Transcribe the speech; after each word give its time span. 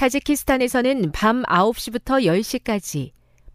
타지키스탄에서는 0.00 1.12
밤 1.12 1.42
9시부터 1.42 2.24
10시까지 2.24 3.10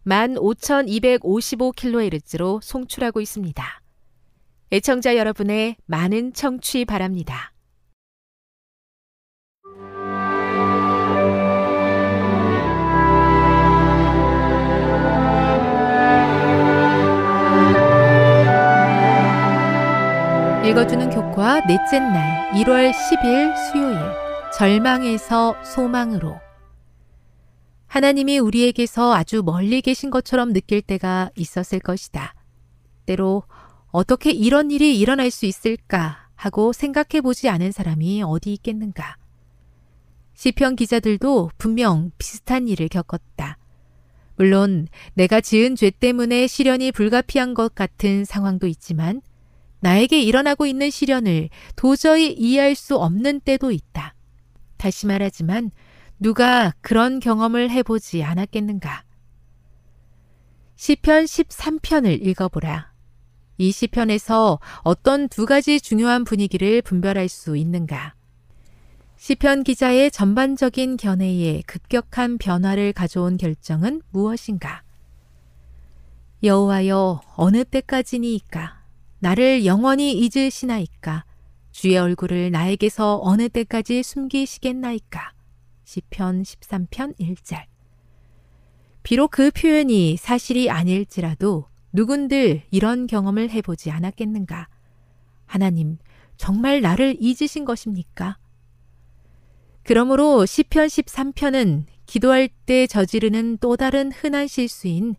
15,255kHz로 0.06 2.62
송출하고 2.62 3.20
있습니다. 3.20 3.82
애청자 4.70 5.16
여러분의 5.16 5.74
많은 5.86 6.32
청취 6.34 6.84
바랍니다. 6.84 7.52
읽어주는 20.64 21.10
교과 21.10 21.66
넷째 21.66 21.98
날 21.98 22.52
1월 22.52 22.92
10일 22.92 23.56
수요일 23.56 24.26
절망에서 24.56 25.54
소망으로 25.62 26.40
하나님이 27.96 28.38
우리에게서 28.40 29.14
아주 29.14 29.42
멀리 29.42 29.80
계신 29.80 30.10
것처럼 30.10 30.52
느낄 30.52 30.82
때가 30.82 31.30
있었을 31.34 31.78
것이다. 31.78 32.34
때로 33.06 33.42
어떻게 33.86 34.32
이런 34.32 34.70
일이 34.70 35.00
일어날 35.00 35.30
수 35.30 35.46
있을까 35.46 36.28
하고 36.34 36.74
생각해 36.74 37.22
보지 37.22 37.48
않은 37.48 37.72
사람이 37.72 38.22
어디 38.22 38.52
있겠는가. 38.52 39.16
시편 40.34 40.76
기자들도 40.76 41.52
분명 41.56 42.10
비슷한 42.18 42.68
일을 42.68 42.88
겪었다. 42.88 43.56
물론 44.36 44.88
내가 45.14 45.40
지은 45.40 45.74
죄 45.74 45.88
때문에 45.88 46.48
시련이 46.48 46.92
불가피한 46.92 47.54
것 47.54 47.74
같은 47.74 48.26
상황도 48.26 48.66
있지만 48.66 49.22
나에게 49.80 50.20
일어나고 50.20 50.66
있는 50.66 50.90
시련을 50.90 51.48
도저히 51.76 52.30
이해할 52.34 52.74
수 52.74 52.98
없는 52.98 53.40
때도 53.40 53.70
있다. 53.70 54.14
다시 54.76 55.06
말하지만 55.06 55.70
누가 56.18 56.72
그런 56.80 57.20
경험을 57.20 57.70
해보지 57.70 58.22
않았겠는가? 58.22 59.04
시편 60.76 61.24
13편을 61.24 62.26
읽어보라. 62.26 62.92
이 63.58 63.70
시편에서 63.70 64.58
어떤 64.82 65.28
두 65.28 65.46
가지 65.46 65.80
중요한 65.80 66.24
분위기를 66.24 66.80
분별할 66.82 67.28
수 67.28 67.56
있는가? 67.56 68.14
시편 69.18 69.64
기자의 69.64 70.10
전반적인 70.10 70.96
견해에 70.96 71.62
급격한 71.66 72.38
변화를 72.38 72.92
가져온 72.92 73.36
결정은 73.36 74.02
무엇인가? 74.10 74.82
여호와여 76.42 77.22
어느 77.36 77.64
때까지니이까 77.64 78.84
나를 79.18 79.64
영원히 79.64 80.12
잊으시나이까 80.12 81.24
주의 81.72 81.96
얼굴을 81.96 82.50
나에게서 82.50 83.20
어느 83.22 83.48
때까지 83.48 84.02
숨기시겠나이까 84.02 85.35
시편 85.86 86.42
13편 86.42 87.16
1절 87.16 87.64
비록 89.04 89.30
그 89.30 89.52
표현이 89.52 90.16
사실이 90.16 90.68
아닐지라도 90.68 91.68
누군들 91.92 92.64
이런 92.72 93.06
경험을 93.06 93.50
해보지 93.50 93.92
않았겠는가? 93.92 94.68
하나님, 95.46 95.98
정말 96.36 96.80
나를 96.80 97.16
잊으신 97.20 97.64
것입니까? 97.64 98.36
그러므로 99.84 100.44
시편 100.44 100.88
13편은 100.88 101.84
기도할 102.04 102.48
때 102.66 102.88
저지르는 102.88 103.58
또 103.58 103.76
다른 103.76 104.10
흔한 104.10 104.48
실수인 104.48 105.14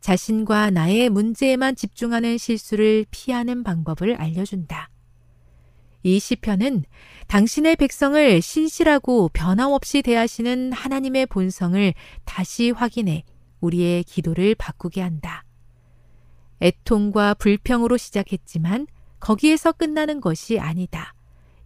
자신과 0.00 0.70
나의 0.70 1.10
문제에만 1.10 1.74
집중하는 1.74 2.38
실수를 2.38 3.06
피하는 3.10 3.64
방법을 3.64 4.14
알려준다. 4.14 4.91
이 6.02 6.18
시편은 6.18 6.84
당신의 7.28 7.76
백성을 7.76 8.42
신실하고 8.42 9.30
변함없이 9.32 10.02
대하시는 10.02 10.72
하나님의 10.72 11.26
본성을 11.26 11.94
다시 12.24 12.70
확인해 12.70 13.24
우리의 13.60 14.04
기도를 14.04 14.54
바꾸게 14.56 15.00
한다. 15.00 15.44
애통과 16.60 17.34
불평으로 17.34 17.96
시작했지만 17.96 18.86
거기에서 19.20 19.72
끝나는 19.72 20.20
것이 20.20 20.58
아니다. 20.58 21.14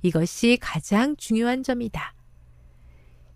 이것이 0.03 0.59
가장 0.61 1.17
중요한 1.17 1.63
점이다. 1.63 2.15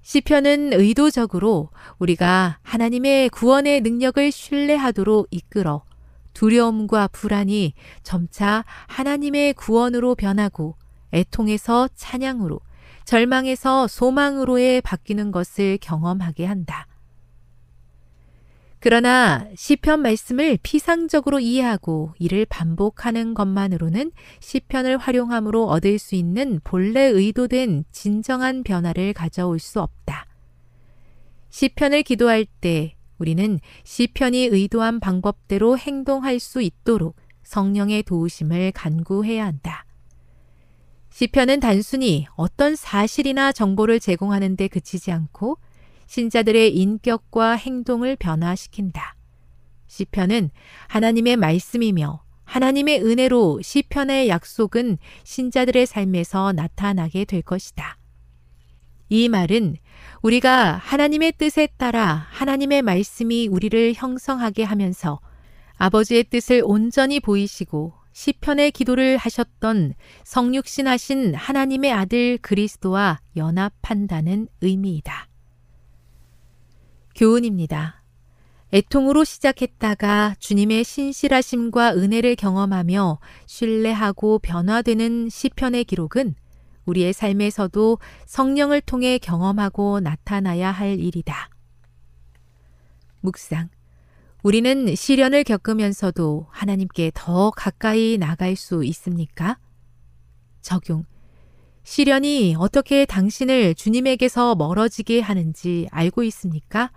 시편은 0.03 0.73
의도적으로 0.73 1.71
우리가 1.99 2.59
하나님의 2.63 3.31
구원의 3.31 3.81
능력을 3.83 4.31
신뢰하도록 4.31 5.29
이끌어 5.31 5.85
두려움과 6.33 7.09
불안이 7.09 7.75
점차 8.03 8.65
하나님의 8.87 9.55
구원으로 9.55 10.15
변하고 10.15 10.77
애통에서 11.13 11.89
찬양으로 11.95 12.61
절망에서 13.05 13.89
소망으로의 13.89 14.81
바뀌는 14.83 15.33
것을 15.33 15.79
경험하게 15.81 16.47
한다. 16.47 16.87
그러나 18.83 19.47
시편 19.57 20.01
말씀을 20.01 20.59
피상적으로 20.63 21.39
이해하고 21.39 22.15
이를 22.19 22.47
반복하는 22.47 23.35
것만으로는 23.35 24.11
시편을 24.41 24.97
활용함으로 24.97 25.67
얻을 25.67 25.99
수 25.99 26.15
있는 26.15 26.61
본래 26.65 27.03
의도된 27.03 27.85
진정한 27.93 28.63
변화를 28.63 29.13
가져올 29.13 29.59
수 29.59 29.83
없다. 29.83 30.27
시편을 31.51 32.05
기도할 32.05 32.47
때 32.63 32.95
우리는 33.19 33.61
시편이 33.85 34.47
의도한 34.47 34.99
방법대로 34.99 35.77
행동할 35.77 36.41
수 36.41 36.63
있도록 36.63 37.17
성령의 37.43 38.05
도우심을 38.05 38.73
간구해야 38.73 39.45
한다. 39.45 39.85
시편은 41.11 41.61
단순히 41.61 42.27
어떤 42.37 42.77
사실이나 42.77 43.53
정보를 43.53 44.01
제공하는 44.01 44.57
데 44.57 44.69
그치지 44.69 45.13
않고 45.13 45.59
신자들의 46.07 46.75
인격과 46.75 47.53
행동을 47.53 48.17
변화시킨다. 48.17 49.17
시편은 49.87 50.51
하나님의 50.89 51.37
말씀이며 51.37 52.23
하나님의 52.45 53.03
은혜로 53.05 53.61
시편의 53.63 54.29
약속은 54.29 54.99
신자들의 55.25 55.87
삶에서 55.87 56.53
나타나게 56.53 57.25
될 57.25 57.43
것이다. 57.43 57.97
이 59.09 59.29
말은 59.29 59.77
우리가 60.23 60.75
하나님의 60.75 61.33
뜻에 61.33 61.69
따라 61.77 62.27
하나님의 62.31 62.83
말씀이 62.83 63.49
우리를 63.49 63.95
형성하게 63.95 64.63
하면서 64.63 65.21
아버지의 65.77 66.25
뜻을 66.25 66.63
온전히 66.65 67.21
보이시고 67.21 68.00
시편의 68.13 68.73
기도를 68.73 69.17
하셨던 69.17 69.95
성육신하신 70.25 71.35
하나님의 71.35 71.93
아들 71.93 72.39
그리스도와 72.39 73.21
연합한다는 73.37 74.49
의미이다. 74.61 75.29
교훈입니다. 77.15 78.03
애통으로 78.73 79.25
시작했다가 79.25 80.37
주님의 80.39 80.85
신실하심과 80.85 81.95
은혜를 81.95 82.37
경험하며 82.37 83.19
신뢰하고 83.47 84.39
변화되는 84.39 85.29
시편의 85.29 85.85
기록은 85.85 86.35
우리의 86.85 87.13
삶에서도 87.13 87.99
성령을 88.27 88.81
통해 88.81 89.19
경험하고 89.19 90.01
나타나야 90.01 90.71
할 90.71 90.99
일이다. 90.99 91.51
묵상. 93.21 93.69
우리는 94.43 94.95
시련을 94.95 95.45
겪으면서도 95.45 96.47
하나님께 96.51 97.13
더 97.15 97.51
가까이 97.51 98.17
나갈 98.19 98.57
수 98.57 98.85
있습니까? 98.85 99.59
적용. 100.63 101.05
시련이 101.83 102.57
어떻게 102.59 103.05
당신을 103.05 103.75
주님에게서 103.75 104.55
멀어지게 104.55 105.21
하는지 105.21 105.89
알고 105.91 106.23
있습니까? 106.25 106.91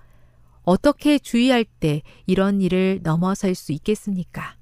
어떻게 0.64 1.20
주의할 1.20 1.66
때 1.66 2.02
이런 2.28 2.62
일을 2.62 3.02
넘어설 3.04 3.56
수 3.56 3.74
있겠습니까? 3.74 4.56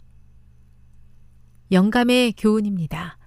영감의 1.71 2.33
교훈입니다. 2.33 3.17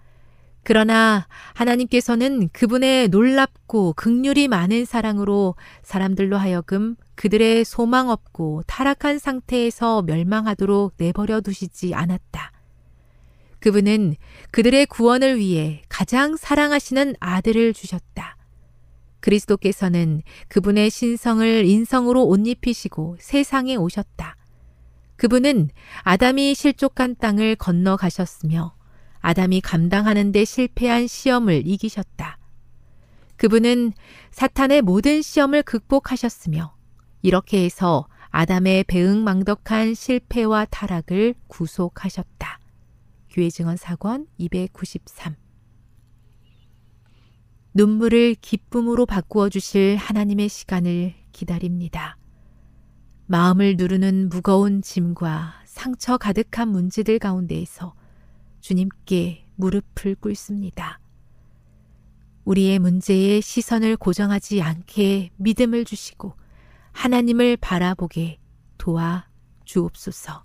그러나 0.64 1.26
하나님께서는 1.52 2.48
그분의 2.52 3.08
놀랍고 3.08 3.92
극률이 3.92 4.48
많은 4.48 4.86
사랑으로 4.86 5.56
사람들로 5.82 6.38
하여금 6.38 6.96
그들의 7.16 7.64
소망 7.66 8.08
없고 8.08 8.62
타락한 8.66 9.18
상태에서 9.18 10.02
멸망하도록 10.02 10.94
내버려 10.96 11.42
두시지 11.42 11.94
않았다. 11.94 12.50
그분은 13.60 14.14
그들의 14.50 14.86
구원을 14.86 15.38
위해 15.38 15.82
가장 15.88 16.36
사랑하시는 16.36 17.14
아들을 17.20 17.74
주셨다. 17.74 18.36
그리스도께서는 19.20 20.22
그분의 20.48 20.90
신성을 20.90 21.64
인성으로 21.64 22.26
옷 22.26 22.46
입히시고 22.46 23.16
세상에 23.20 23.76
오셨다. 23.76 24.36
그분은 25.16 25.70
아담이 26.02 26.54
실족한 26.54 27.16
땅을 27.16 27.56
건너가셨으며 27.56 28.74
아담이 29.26 29.62
감당하는데 29.62 30.44
실패한 30.44 31.06
시험을 31.06 31.66
이기셨다. 31.66 32.36
그분은 33.36 33.94
사탄의 34.30 34.82
모든 34.82 35.22
시험을 35.22 35.62
극복하셨으며 35.62 36.76
이렇게 37.22 37.64
해서 37.64 38.06
아담의 38.28 38.84
배응망덕한 38.84 39.94
실패와 39.94 40.66
타락을 40.66 41.36
구속하셨다. 41.46 42.60
교회 43.30 43.48
증언 43.48 43.78
사권 43.78 44.26
293 44.36 45.36
눈물을 47.72 48.34
기쁨으로 48.34 49.06
바꾸어 49.06 49.48
주실 49.48 49.96
하나님의 49.96 50.50
시간을 50.50 51.14
기다립니다. 51.32 52.18
마음을 53.24 53.76
누르는 53.78 54.28
무거운 54.28 54.82
짐과 54.82 55.62
상처 55.64 56.18
가득한 56.18 56.68
문제들 56.68 57.18
가운데에서 57.18 57.94
주님께 58.64 59.44
무릎을 59.56 60.14
꿇습니다. 60.14 60.98
우리의 62.46 62.78
문제에 62.78 63.42
시선을 63.42 63.98
고정하지 63.98 64.62
않게 64.62 65.32
믿음을 65.36 65.84
주시고 65.84 66.32
하나님을 66.92 67.58
바라보게 67.58 68.38
도와 68.78 69.26
주옵소서. 69.66 70.44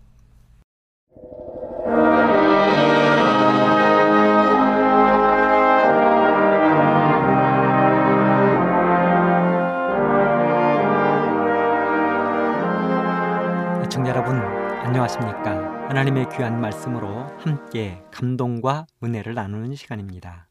시청자 13.85 14.09
여러분 14.09 14.35
안녕하십니까 14.83 15.78
하나님의 15.89 16.27
귀한 16.29 16.61
말씀으로 16.61 17.07
함께 17.39 17.99
감동과 18.11 18.85
은혜를 19.03 19.33
나누는 19.33 19.73
시간입니다. 19.73 20.47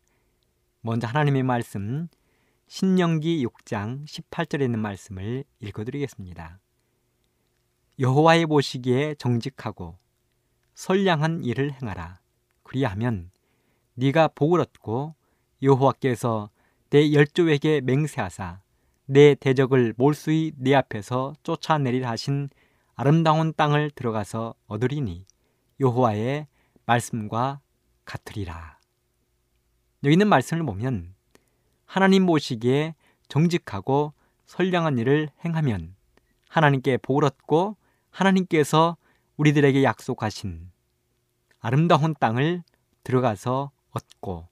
먼저 0.81 1.07
하나님의 1.07 1.45
말씀 1.45 2.09
신명기 2.67 3.47
6장 3.47 4.05
18절에 4.05 4.63
있는 4.63 4.81
말씀을 4.81 5.45
읽어 5.61 5.85
드리겠습니다. 5.85 6.59
여호와의 8.01 8.47
보시기에 8.47 9.15
정직하고 9.15 9.97
선량한 10.75 11.45
일을 11.45 11.71
행하라. 11.71 12.19
그리하면 12.65 13.31
네가 13.95 14.31
복을 14.35 14.59
얻고 14.59 15.15
여호와께서 15.63 16.51
내 16.91 17.13
열조에게 17.13 17.83
맹세하사 17.83 18.61
내 19.07 19.37
대적을 19.37 19.95
몰수히 19.97 20.51
네 20.57 20.75
앞에서 20.75 21.35
쫓아내리라 21.45 22.11
하신 22.11 22.49
아름다운 23.01 23.55
땅을 23.55 23.93
들어가서 23.93 24.57
얻으리니 24.67 25.25
여호와의 25.79 26.49
말씀과 26.85 27.61
같으리라. 28.05 28.81
여기 30.03 30.15
있는 30.15 30.27
말씀을 30.27 30.65
보면 30.67 31.15
하나님 31.87 32.27
보시기에 32.27 32.97
정직하고 33.29 34.15
선량한 34.47 34.99
일을 34.99 35.29
행하면 35.45 35.95
하나님께 36.49 36.97
복을 36.97 37.25
얻고 37.25 37.77
하나님께서 38.11 38.97
우리들에게 39.37 39.85
약속하신 39.85 40.73
아름다운 41.61 42.17
땅을 42.19 42.65
들어가서 43.05 43.71
얻고 43.91 44.49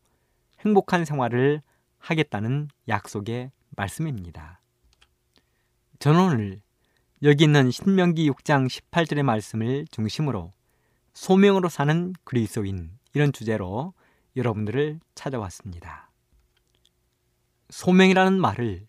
행복한 0.61 1.05
생활을 1.05 1.63
하겠다는 1.99 2.69
약속의 2.87 3.51
말씀입니다. 3.71 4.61
저는 5.99 6.21
오늘 6.21 6.66
여기 7.23 7.45
있는 7.45 7.71
신명기 7.71 8.31
6장 8.31 8.69
18절의 8.69 9.23
말씀을 9.23 9.87
중심으로 9.91 10.53
소명으로 11.15 11.71
사는 11.71 12.13
그리스도인 12.25 12.91
이런 13.15 13.33
주제로 13.33 13.95
여러분들을 14.37 15.01
찾아왔습니다. 15.15 16.11
소명이라는 17.71 18.39
말을 18.39 18.87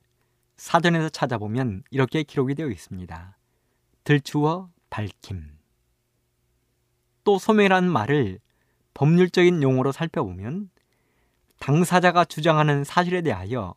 사전에서 0.58 1.08
찾아보면 1.08 1.84
이렇게 1.90 2.24
기록이 2.24 2.54
되어 2.56 2.68
있습니다. 2.68 3.38
들추어 4.04 4.70
밝힘. 4.90 5.58
또 7.24 7.40
소명이라는 7.40 7.90
말을 7.90 8.40
법률적인 8.94 9.64
용어로 9.64 9.94
살펴보면 9.94 10.70
당사자가 11.60 12.26
주장하는 12.26 12.84
사실에 12.84 13.22
대하여 13.22 13.74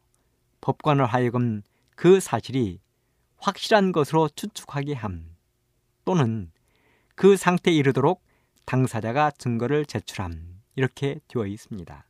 법관을 0.60 1.06
하여금 1.06 1.62
그 1.94 2.18
사실이 2.18 2.80
확실한 3.40 3.92
것으로 3.92 4.28
추측하게 4.28 4.94
함 4.94 5.24
또는 6.04 6.50
그 7.14 7.36
상태에 7.36 7.74
이르도록 7.74 8.22
당사자가 8.66 9.32
증거를 9.32 9.86
제출함 9.86 10.60
이렇게 10.76 11.20
되어 11.28 11.46
있습니다. 11.46 12.06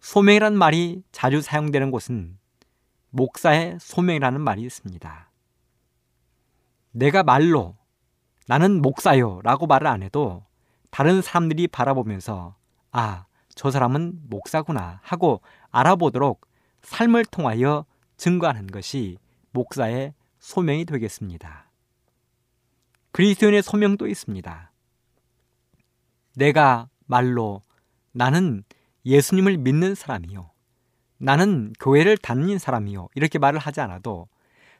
소명이라는 0.00 0.56
말이 0.56 1.02
자주 1.10 1.40
사용되는 1.40 1.90
곳은 1.90 2.38
목사의 3.10 3.78
소명이라는 3.80 4.40
말이 4.40 4.62
있습니다. 4.62 5.30
내가 6.92 7.22
말로 7.22 7.76
나는 8.46 8.80
목사요 8.80 9.40
라고 9.42 9.66
말을 9.66 9.86
안 9.86 10.02
해도 10.02 10.44
다른 10.90 11.20
사람들이 11.20 11.66
바라보면서 11.68 12.56
아, 12.92 13.26
저 13.54 13.70
사람은 13.70 14.20
목사구나 14.28 15.00
하고 15.02 15.42
알아보도록 15.70 16.46
삶을 16.82 17.24
통하여 17.26 17.84
증거하는 18.16 18.68
것이 18.68 19.18
목사의 19.56 20.12
소명이 20.38 20.84
되겠습니다. 20.84 21.70
그리스도인의 23.12 23.62
소명도 23.62 24.06
있습니다. 24.06 24.72
내가 26.36 26.90
말로 27.06 27.62
나는 28.12 28.62
예수님을 29.06 29.56
믿는 29.56 29.94
사람이요. 29.94 30.50
나는 31.16 31.72
교회를 31.80 32.18
다니는 32.18 32.58
사람이요. 32.58 33.08
이렇게 33.14 33.38
말을 33.38 33.58
하지 33.58 33.80
않아도 33.80 34.28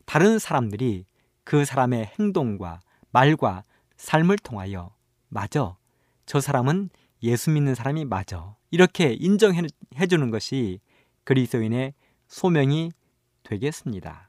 다른 0.05 0.39
사람들이 0.39 1.07
그 1.45 1.65
사람의 1.65 2.13
행동과 2.19 2.81
말과 3.11 3.65
삶을 3.97 4.37
통하여 4.39 4.95
맞아. 5.29 5.79
저 6.27 6.41
사람은 6.41 6.91
예수 7.23 7.51
믿는 7.51 7.75
사람이 7.75 8.05
맞아. 8.05 8.55
이렇게 8.71 9.15
인정해 9.15 9.63
주는 10.09 10.31
것이 10.31 10.81
그리스도인의 11.25 11.95
소명이 12.29 12.93
되겠습니다. 13.43 14.29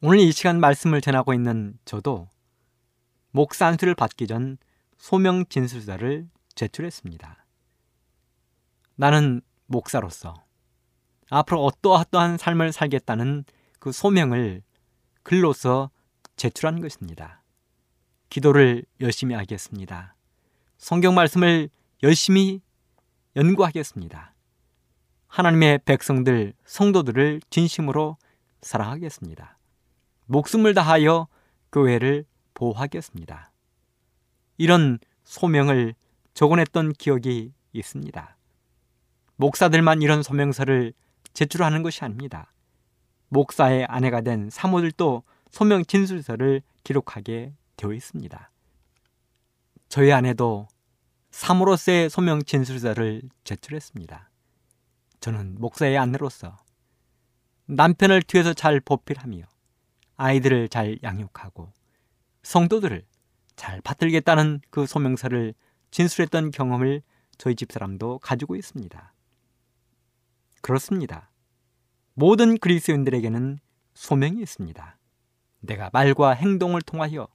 오늘 0.00 0.20
이 0.20 0.30
시간 0.30 0.60
말씀을 0.60 1.00
전하고 1.00 1.34
있는 1.34 1.76
저도 1.84 2.28
목사 3.32 3.66
안수를 3.66 3.96
받기 3.96 4.28
전 4.28 4.56
소명 4.96 5.44
진술서를 5.46 6.28
제출했습니다. 6.54 7.44
나는 8.94 9.40
목사로서 9.66 10.34
앞으로 11.30 11.64
어떠어떠한 11.64 12.38
삶을 12.38 12.70
살겠다는 12.70 13.44
그 13.80 13.90
소명을 13.90 14.62
글로써 15.24 15.90
제출한 16.36 16.80
것입니다. 16.80 17.42
기도를 18.30 18.84
열심히 19.00 19.34
하겠습니다. 19.34 20.14
성경 20.76 21.16
말씀을 21.16 21.70
열심히 22.04 22.60
연구하겠습니다. 23.34 24.32
하나님의 25.26 25.80
백성들, 25.84 26.54
성도들을 26.64 27.40
진심으로 27.50 28.16
사랑하겠습니다. 28.62 29.57
목숨을 30.28 30.74
다하여 30.74 31.26
교회를 31.72 32.26
보호하겠습니다. 32.52 33.50
이런 34.58 34.98
소명을 35.24 35.94
적어냈던 36.34 36.92
기억이 36.92 37.52
있습니다. 37.72 38.36
목사들만 39.36 40.02
이런 40.02 40.22
소명서를 40.22 40.92
제출하는 41.32 41.82
것이 41.82 42.04
아닙니다. 42.04 42.52
목사의 43.28 43.86
아내가 43.86 44.20
된 44.20 44.50
사모들도 44.50 45.22
소명 45.50 45.84
진술서를 45.84 46.60
기록하게 46.84 47.54
되어 47.76 47.92
있습니다. 47.94 48.50
저희 49.88 50.12
아내도 50.12 50.68
사모로서의 51.30 52.10
소명 52.10 52.42
진술서를 52.42 53.22
제출했습니다. 53.44 54.30
저는 55.20 55.56
목사의 55.58 55.96
아내로서 55.96 56.58
남편을 57.66 58.22
뒤에서 58.22 58.52
잘 58.52 58.80
보필하며 58.80 59.42
아이들을 60.18 60.68
잘 60.68 60.98
양육하고 61.02 61.72
성도들을 62.42 63.04
잘 63.56 63.80
받들겠다는 63.80 64.60
그 64.70 64.86
소명서를 64.86 65.54
진술했던 65.90 66.50
경험을 66.50 67.02
저희 67.38 67.54
집사람도 67.54 68.18
가지고 68.18 68.56
있습니다. 68.56 69.14
그렇습니다. 70.60 71.30
모든 72.14 72.58
그리스도인들에게는 72.58 73.58
소명이 73.94 74.42
있습니다. 74.42 74.98
내가 75.60 75.90
말과 75.92 76.32
행동을 76.32 76.82
통하여 76.82 77.28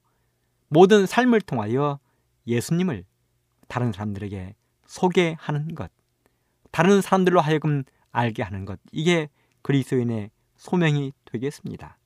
모든 0.67 1.05
삶을 1.05 1.41
통하여 1.41 1.99
예수님을 2.47 3.05
다른 3.67 3.93
사람들에게 3.93 4.55
소개하는 4.85 5.75
것, 5.75 5.89
다른 6.71 7.01
사람들로 7.01 7.39
하여금 7.39 7.83
알게 8.11 8.43
하는 8.43 8.65
것, 8.65 8.79
이게 8.91 9.29
그리스도인의 9.61 10.31
소명이 10.57 11.13
되겠습니다. 11.25 11.97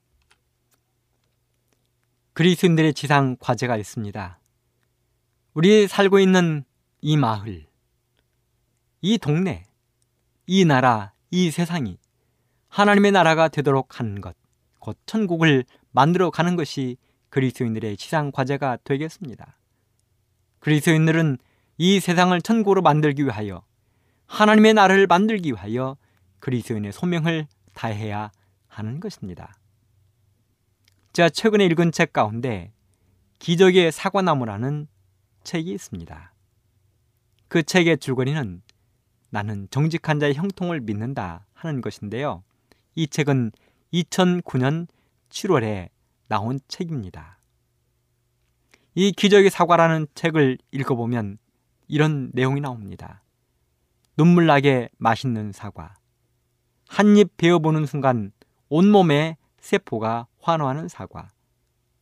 그리스도인들의 2.37 2.93
지상 2.93 3.35
과제가 3.39 3.77
있습니다. 3.77 4.39
우리 5.55 5.87
살고 5.87 6.19
있는 6.19 6.65
이 7.01 7.17
마을, 7.17 7.65
이 9.01 9.17
동네, 9.17 9.65
이 10.45 10.63
나라, 10.63 11.13
이 11.31 11.49
세상이 11.49 11.97
하나님의 12.67 13.11
나라가 13.13 13.47
되도록 13.47 13.99
하는 13.99 14.21
것, 14.21 14.35
곧 14.77 14.99
천국을 15.07 15.65
만들어 15.89 16.29
가는 16.29 16.55
것이 16.55 16.97
그리스도인들의 17.29 17.97
지상 17.97 18.31
과제가 18.31 18.77
되겠습니다. 18.83 19.57
그리스도인들은 20.59 21.39
이 21.79 21.99
세상을 21.99 22.39
천국으로 22.43 22.83
만들기 22.83 23.25
위하여 23.25 23.63
하나님의 24.27 24.75
나라를 24.75 25.07
만들기 25.07 25.53
위하여 25.53 25.97
그리스도인의 26.37 26.91
소명을 26.91 27.47
다해야 27.73 28.29
하는 28.67 28.99
것입니다. 28.99 29.55
제가 31.17 31.29
최근에 31.29 31.65
읽은 31.65 31.91
책 31.91 32.13
가운데 32.13 32.71
기적의 33.39 33.91
사과나무라는 33.91 34.85
책이 35.43 35.71
있습니다. 35.71 36.33
그 37.47 37.63
책의 37.63 37.97
줄거리는 37.97 38.61
나는 39.31 39.67
정직한 39.71 40.19
자의 40.19 40.35
형통을 40.35 40.79
믿는다 40.79 41.47
하는 41.55 41.81
것인데요. 41.81 42.43
이 42.93 43.07
책은 43.07 43.51
2009년 43.93 44.85
7월에 45.29 45.89
나온 46.27 46.59
책입니다. 46.67 47.39
이 48.93 49.11
기적의 49.11 49.49
사과라는 49.49 50.05
책을 50.13 50.59
읽어보면 50.71 51.39
이런 51.87 52.29
내용이 52.33 52.61
나옵니다. 52.61 53.23
눈물나게 54.17 54.89
맛있는 54.99 55.51
사과. 55.51 55.95
한 56.87 57.17
입 57.17 57.35
베어보는 57.37 57.87
순간 57.87 58.31
온몸에 58.69 59.37
세포가 59.59 60.27
환호하는 60.39 60.87
사과. 60.87 61.29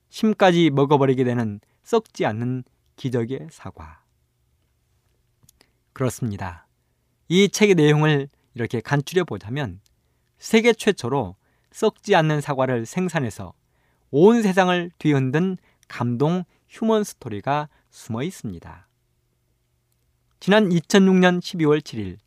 심까지 0.10 0.70
먹어버리게 0.70 1.24
되는 1.24 1.60
썩지 1.84 2.26
않는 2.26 2.64
기적의 2.96 3.50
사과. 3.52 4.04
그렇습니다. 5.94 6.68
이 7.28 7.50
책의 7.50 7.76
내용을 7.76 8.30
이렇게 8.54 8.82
간추려 8.82 9.24
보자면 9.26 9.82
세계 10.38 10.74
최초로 10.74 11.36
썩지 11.72 12.16
않는 12.16 12.42
사과를 12.42 12.86
생산해서 12.86 13.54
온 14.12 14.42
세상을 14.42 14.92
뒤흔든 14.98 15.58
감동 15.88 16.44
휴먼 16.70 17.04
스토리가 17.04 17.70
숨어 17.90 18.24
있습니다. 18.24 18.88
지난 20.40 20.70
2006년 20.70 21.40
12월 21.40 21.82
7일 21.82 22.18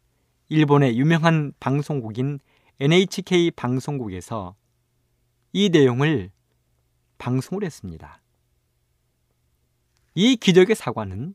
일본의 0.49 0.99
유명한 0.99 1.53
방송국인 1.61 2.41
NHK 2.81 3.53
방송국에서 3.53 4.55
이 5.59 5.71
내용을 5.71 6.31
방송을 7.19 7.65
했습니다. 7.65 8.23
이 10.15 10.37
기적의 10.37 10.77
사과는 10.77 11.35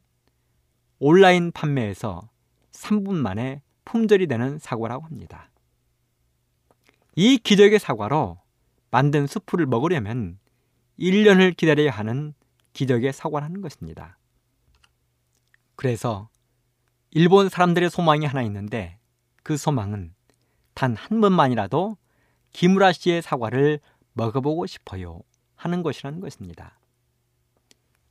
온라인 1.00 1.52
판매에서 1.52 2.30
3분 2.72 3.16
만에 3.16 3.62
품절이 3.84 4.28
되는 4.28 4.60
사과라고 4.60 5.04
합니다. 5.04 5.50
이 7.18 7.38
기적의 7.38 7.80
사과로 7.80 8.40
만든 8.92 9.28
수프를 9.28 9.66
먹으려면 9.66 10.40
1년을 10.98 11.58
기다려야 11.58 11.92
하는 11.92 12.34
기적의 12.72 13.12
사과라는 13.12 13.60
것입니다. 13.60 14.18
그래서 15.76 16.30
일본 17.12 17.50
사람들의 17.50 17.90
소망이 17.90 18.26
하나 18.26 18.42
있는데 18.44 19.00
그 19.44 19.58
소망은 19.58 20.14
단 20.76 20.96
한 20.96 21.20
번만이라도 21.20 21.98
기무라 22.54 22.94
씨의 22.94 23.22
사과를 23.22 23.80
먹어보고 24.14 24.66
싶어요 24.66 25.22
하는 25.56 25.84
것이라는 25.84 26.20
것입니다. 26.20 26.80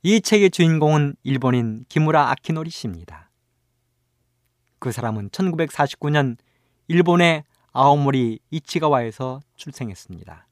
이 0.01 0.21
책의 0.21 0.51
주인공은 0.51 1.15
일본인 1.23 1.85
기무라 1.87 2.29
아키노리 2.31 2.69
씨입니다. 2.69 3.29
그 4.79 4.91
사람은 4.91 5.29
1949년 5.29 6.37
일본의 6.87 7.43
아오모리 7.71 8.39
이치가와에서 8.51 9.39
출생했습니다. 9.55 10.47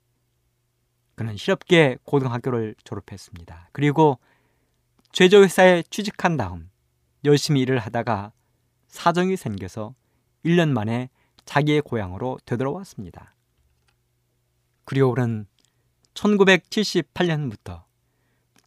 그는 1.16 1.36
실업계 1.36 1.98
고등학교를 2.04 2.76
졸업했습니다. 2.84 3.70
그리고 3.74 4.20
제조회사에 5.12 5.84
취직한 5.90 6.38
다음 6.38 6.70
열심히 7.26 7.62
일을 7.62 7.78
하다가 7.78 8.32
사정이 8.88 9.36
생겨서 9.36 9.94
1년 10.46 10.70
만에 10.70 11.10
자기의 11.46 11.82
고향으로 11.82 12.40
되돌아왔습니다. 12.46 13.36
그리고 14.86 15.14
그는 15.14 15.46
1978년부터 16.14 17.84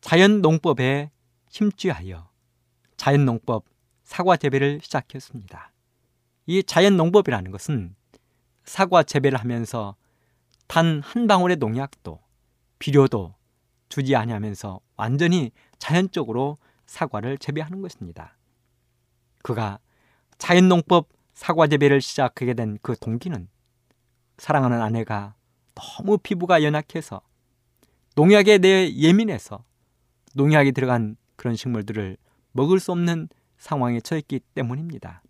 자연농법에 0.00 1.10
심취하여 1.48 2.28
자연농법 2.96 3.64
사과 4.02 4.36
재배를 4.36 4.80
시작했습니다. 4.82 5.72
이 6.46 6.62
자연농법이라는 6.62 7.50
것은 7.50 7.94
사과 8.64 9.02
재배를 9.02 9.38
하면서 9.38 9.96
단 10.66 11.00
한 11.04 11.26
방울의 11.26 11.58
농약도 11.58 12.20
비료도 12.78 13.34
주지 13.88 14.16
아니하면서 14.16 14.80
완전히 14.96 15.52
자연적으로 15.78 16.58
사과를 16.86 17.38
재배하는 17.38 17.80
것입니다. 17.82 18.36
그가 19.42 19.78
자연농법 20.38 21.08
사과 21.34 21.66
재배를 21.66 22.00
시작하게 22.00 22.54
된 22.54 22.78
그 22.82 22.96
동기는 22.96 23.48
사랑하는 24.38 24.80
아내가 24.82 25.34
너무 25.74 26.18
피부가 26.18 26.62
연약해서 26.62 27.20
농약에 28.16 28.58
대해 28.58 28.94
예민해서 28.94 29.64
농약이 30.34 30.72
들어간 30.72 31.16
그런 31.36 31.56
식물들을 31.56 32.16
먹을 32.52 32.78
수 32.80 32.92
없는 32.92 33.28
상황에 33.58 34.00
처했기 34.00 34.40
때문입니다. 34.54 35.22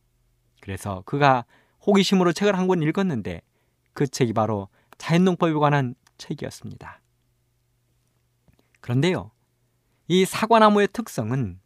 그래서 0.60 1.02
그가 1.06 1.44
호기심으로 1.86 2.32
책을 2.32 2.56
한 2.56 2.66
권 2.66 2.82
읽었는데 2.82 3.42
그 3.92 4.06
책이 4.06 4.32
바로 4.32 4.68
자연농법에 4.98 5.52
관한 5.54 5.94
책이었습니다. 6.18 7.00
그런데요, 8.80 9.30
이 10.08 10.24
사과나무의 10.24 10.88
특성은 10.92 11.60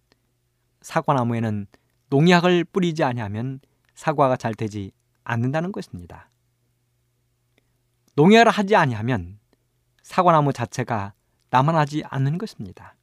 사과나무에는 0.83 1.67
농약을 2.11 2.65
뿌리지 2.65 3.03
아니하면 3.05 3.61
사과가 3.95 4.37
잘 4.37 4.55
되지 4.55 4.93
않는다는 5.25 5.73
것입니다. 5.73 6.31
농약을 8.19 8.51
하지 8.51 8.75
아니하면 8.75 9.39
사과나무 10.03 10.53
자체가 10.53 11.13
남아나지 11.51 12.03
않는 12.05 12.39
것입니다. 12.39 12.97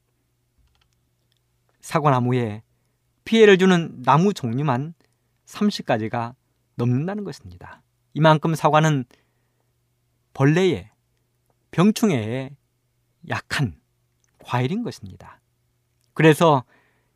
사과나무에 1.80 2.64
피해를 3.24 3.58
주는 3.58 4.02
나무 4.04 4.34
종류만 4.34 4.94
30가지가 5.46 6.36
넘는다는 6.76 7.24
것입니다. 7.24 7.82
이만큼 8.14 8.56
사과는 8.56 9.06
벌레에 10.34 10.92
병충해에 11.72 12.50
약한 13.30 13.80
과일인 14.44 14.84
것입니다. 14.84 15.40
그래서 16.14 16.66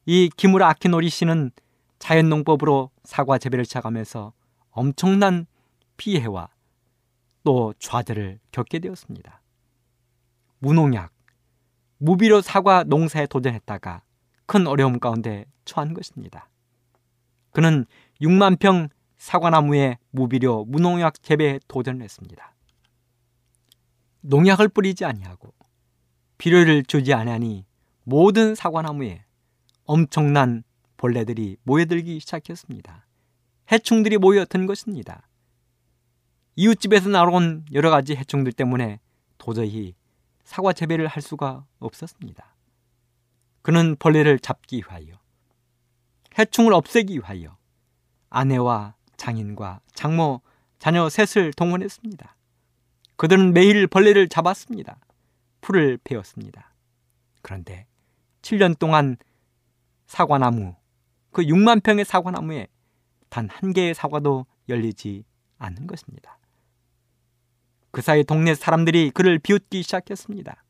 이 0.06 0.30
기무라 0.38 0.70
아키노리 0.70 1.10
씨는 1.10 1.52
자연농법으로 2.00 2.92
사과 3.04 3.38
재배를 3.38 3.66
시작하면서 3.66 4.32
엄청난 4.72 5.48
피해와 5.98 6.48
또 7.44 7.74
좌절을 7.80 8.40
겪게 8.52 8.80
되었습니다. 8.80 9.42
무농약, 10.60 11.12
무비료 11.98 12.42
사과 12.42 12.84
농사에 12.84 13.28
도전했다가 13.28 14.04
큰 14.46 14.68
어려움 14.68 15.00
가운데 15.00 15.46
처한 15.66 15.94
것입니다. 15.94 16.50
그는 17.52 17.86
6만 18.22 18.60
평 18.60 18.90
사과나무에 19.18 19.98
무비료 20.12 20.66
무농약 20.66 21.22
재배에 21.22 21.60
도전을 21.68 22.04
했습니다. 22.04 22.56
농약을 24.22 24.70
뿌리지 24.70 25.06
아니하고 25.06 25.54
비료를 26.38 26.84
주지 26.84 27.14
아니하니 27.14 27.66
모든 28.04 28.56
사과나무에 28.56 29.24
엄청난 29.86 30.64
벌레들이 30.98 31.58
모여들기 31.64 32.20
시작했습니다. 32.20 33.06
해충들이 33.72 34.18
모여든 34.18 34.66
것입니다. 34.66 35.29
이웃집에서 36.60 37.08
나온 37.08 37.64
여러 37.72 37.90
가지 37.90 38.18
해충들 38.18 38.52
때문에 38.52 39.00
도저히 39.38 39.96
사과 40.44 40.74
재배를 40.74 41.08
할 41.08 41.24
수가 41.24 41.66
없었습니다. 41.80 42.54
그는 43.62 43.96
벌레를 43.96 44.40
잡기 44.40 44.80
위하여 44.80 45.18
해충을 46.38 46.74
없애기 46.74 47.16
위하여 47.16 47.58
아내와 48.30 48.96
장인과 49.16 49.80
장모, 49.94 50.42
자녀 50.80 51.08
셋을 51.08 51.54
동원했습니다. 51.54 52.36
그들은 53.16 53.54
매일 53.54 53.88
벌레를 53.88 54.28
잡았습니다. 54.28 54.98
풀을 55.62 55.98
베었습니다. 56.04 56.74
그런데 57.42 57.88
7년 58.42 58.78
동안 58.78 59.16
사과나무, 60.08 60.76
그 61.32 61.42
6만 61.44 61.82
평의 61.84 62.04
사과나무에 62.04 62.68
단 63.30 63.48
한 63.48 63.72
개의 63.72 63.94
사과도 63.94 64.46
열리지 64.68 65.24
않는 65.58 65.88
것입니다. 65.88 66.39
그 67.92 68.02
사이 68.02 68.24
동네 68.24 68.56
사람들이 68.56 69.12
그를 69.12 69.40
비웃기 69.40 69.84
시작했습니다. 69.84 70.64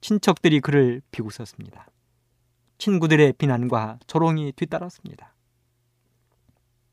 친척들이 0.00 0.60
그를 0.60 1.00
비웃었습니다. 1.10 1.86
친구들의 2.78 3.34
비난과 3.34 4.00
조롱이 4.06 4.52
뒤따랐습니다. 4.52 5.34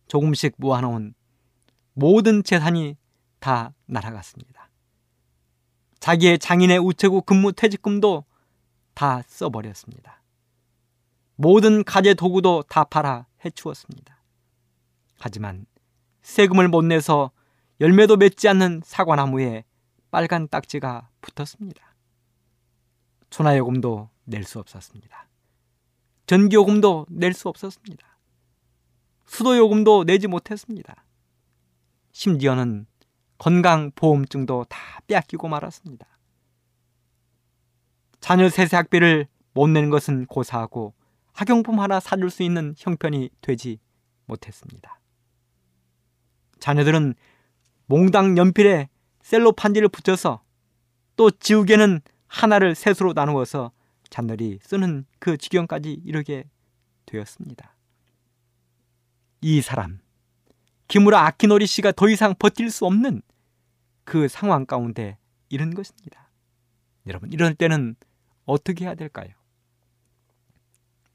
조금씩 0.08 0.54
모아놓은 0.58 1.16
모든 1.94 2.44
재산이 2.44 2.98
다 3.40 3.74
날아갔습니다. 3.88 4.70
자기의 6.00 6.40
장인의 6.40 6.80
우체국 6.80 7.26
근무 7.26 7.52
퇴직금도 7.52 8.26
다 8.94 9.22
써버렸습니다. 9.28 10.22
모든 11.36 11.84
가재 11.84 12.14
도구도 12.14 12.64
다 12.70 12.84
팔아 12.84 13.26
해치웠습니다. 13.44 14.22
하지만 15.20 15.66
세금을 16.22 16.68
못 16.68 16.84
내서 16.84 17.32
열매도 17.80 18.18
맺지 18.18 18.48
않는 18.50 18.82
사과나무에 18.84 19.64
빨간 20.12 20.48
딱지가 20.48 21.10
붙었습니다. 21.22 21.96
전화요금도 23.30 24.10
낼 24.26 24.44
수 24.44 24.60
없었습니다. 24.60 25.28
전기요금도 26.26 27.08
낼 27.10 27.34
수 27.34 27.48
없었습니다. 27.48 28.08
수도요금도 29.26 30.06
내지 30.06 30.28
못했습니다. 30.28 31.06
심지어는 32.12 32.88
건강보험증도 33.38 34.66
다 34.68 35.00
빼앗기고 35.08 35.48
말았습니다. 35.48 36.08
자녀 38.20 38.50
세세 38.50 38.76
학비를 38.76 39.28
못 39.54 39.68
내는 39.68 39.90
것은 39.90 40.26
고사하고 40.26 40.94
학용품 41.34 41.80
하나 41.80 42.00
사줄 42.00 42.30
수 42.30 42.44
있는 42.44 42.74
형편이 42.78 43.30
되지 43.42 43.80
못했습니다. 44.26 45.00
자녀들은 46.60 47.16
몽당 47.90 48.38
연필에 48.38 48.88
셀로판지를 49.24 49.90
붙여서 49.90 50.44
또 51.16 51.32
지우개는 51.32 52.02
하나를 52.28 52.76
셋으로 52.76 53.14
나누어서 53.14 53.72
잔들이 54.12 54.60
쓰는 54.62 55.06
그 55.18 55.38
지경까지 55.38 56.04
이르게 56.06 56.48
되었습니다. 57.08 57.76
이 59.42 59.62
사람, 59.62 60.00
기무라 60.88 61.26
아키노리 61.26 61.66
씨가 61.66 61.94
더 61.94 62.08
이상 62.10 62.36
버틸 62.38 62.70
수 62.70 62.86
없는 62.86 63.24
그 64.04 64.28
상황 64.28 64.68
가운데 64.68 65.18
이런 65.50 65.74
것입니다. 65.74 66.30
여러분, 67.08 67.34
이럴 67.34 67.56
때는 67.56 67.96
어떻게 68.46 68.86
해야 68.86 68.94
될까요? 68.94 69.30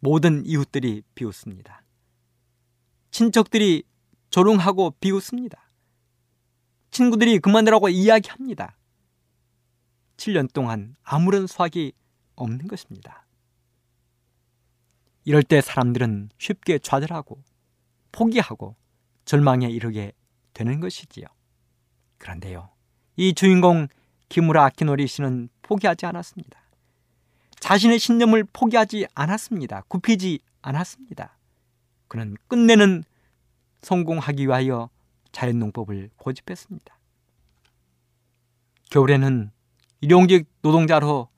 모든 0.01 0.45
이웃들이 0.45 1.05
비웃습니다. 1.15 1.85
친척들이 3.13 3.85
조롱하고 4.31 4.97
비웃습니다. 4.99 5.64
친구들이 6.95 7.41
그만두라고 7.41 7.89
이야기합니다. 7.89 8.77
7년 10.17 10.51
동안 10.53 10.95
아무런 11.03 11.49
수확이 11.49 11.93
없는 12.37 12.69
것입니다. 12.69 13.27
이럴 15.25 15.43
때 15.43 15.61
사람들은 15.61 16.31
쉽게 16.39 16.79
좌절하고 16.79 17.43
포기하고 18.13 18.77
절망에 19.25 19.69
이르게 19.69 20.13
되는 20.53 20.79
것이지요. 20.79 21.27
그런데요, 22.19 22.71
이 23.17 23.35
주인공 23.35 23.89
기무라 24.29 24.65
아키노리 24.67 25.09
씨는 25.09 25.49
포기하지 25.63 26.07
않았습니다. 26.07 26.61
자신의 27.59 27.99
신념을 27.99 28.45
포기하지 28.53 29.09
않았습니다. 29.15 29.83
굽히지 29.89 30.39
않았습니다. 30.63 31.37
그는 32.07 32.37
끝내는 32.47 33.03
성공하기 33.83 34.47
위하여 34.47 34.91
자연농법을 35.35 36.11
고집했습니다. 36.17 36.99
겨울에는 38.91 39.51
일용직 40.01 40.49
노동자로 40.63 41.29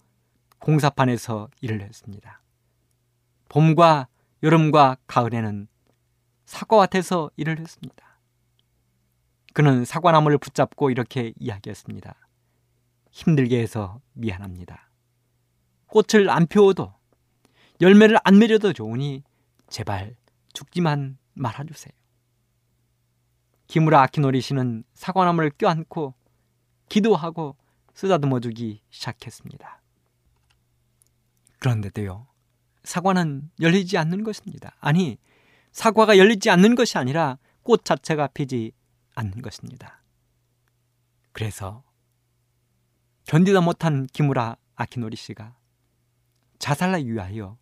공사판에서 0.58 1.48
일을 1.60 1.80
했습니다. 1.80 2.42
봄과 3.48 4.08
여름과 4.42 4.98
가을에는 5.06 5.66
사과밭에서 6.44 7.30
일을 7.36 7.58
했습니다. 7.58 8.20
그는 9.54 9.84
사과나무를 9.86 10.36
붙잡고 10.38 10.90
이렇게 10.90 11.32
이야기했습니다. 11.38 12.14
힘들게 13.10 13.58
해서 13.58 14.00
미안합니다. 14.12 14.90
꽃을 15.86 16.28
안 16.28 16.46
피워도 16.46 16.92
열매를 17.80 18.18
안 18.24 18.38
맺어도 18.38 18.74
좋으니 18.74 19.22
제발 19.68 20.16
죽지만 20.52 21.16
말아주세요. 21.32 21.95
기무라 23.66 24.02
아키노리 24.02 24.40
씨는 24.40 24.84
사과나무를 24.94 25.50
껴안고 25.50 26.14
기도하고 26.88 27.56
쓰다듬어 27.94 28.40
주기 28.40 28.82
시작했습니다. 28.90 29.82
그런데도요, 31.58 32.26
사과는 32.84 33.50
열리지 33.60 33.98
않는 33.98 34.22
것입니다. 34.22 34.76
아니, 34.80 35.18
사과가 35.72 36.18
열리지 36.18 36.50
않는 36.50 36.74
것이 36.74 36.98
아니라 36.98 37.38
꽃 37.62 37.84
자체가 37.84 38.28
피지 38.28 38.72
않는 39.14 39.42
것입니다. 39.42 40.02
그래서 41.32 41.82
견디다 43.24 43.60
못한 43.60 44.06
기무라 44.06 44.56
아키노리 44.76 45.16
씨가 45.16 45.56
자살하기 46.58 47.12
위하여 47.12 47.58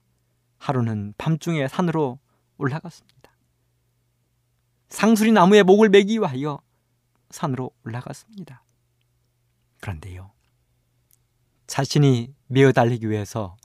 하루는 0.58 1.14
밤중에 1.16 1.68
산으로 1.68 2.18
올라갔습니다. 2.58 3.33
상수리 4.88 5.32
나무에 5.32 5.62
목을 5.62 5.88
매기 5.88 6.18
위하여 6.18 6.60
산으로 7.30 7.70
올라갔습니다. 7.84 8.62
그런데요. 9.80 10.32
자신이 11.66 12.34
메어 12.46 12.72
달리기 12.72 13.08
위해서 13.08 13.56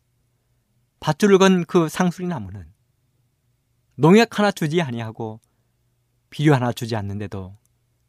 밧줄을 1.00 1.38
건 1.38 1.66
그 1.66 1.88
상수리 1.88 2.28
나무는 2.28 2.72
농약 3.96 4.40
하나 4.40 4.52
주지 4.52 4.82
아니하고 4.82 5.40
비료 6.30 6.54
하나 6.54 6.72
주지 6.72 6.96
않는데도 6.96 7.58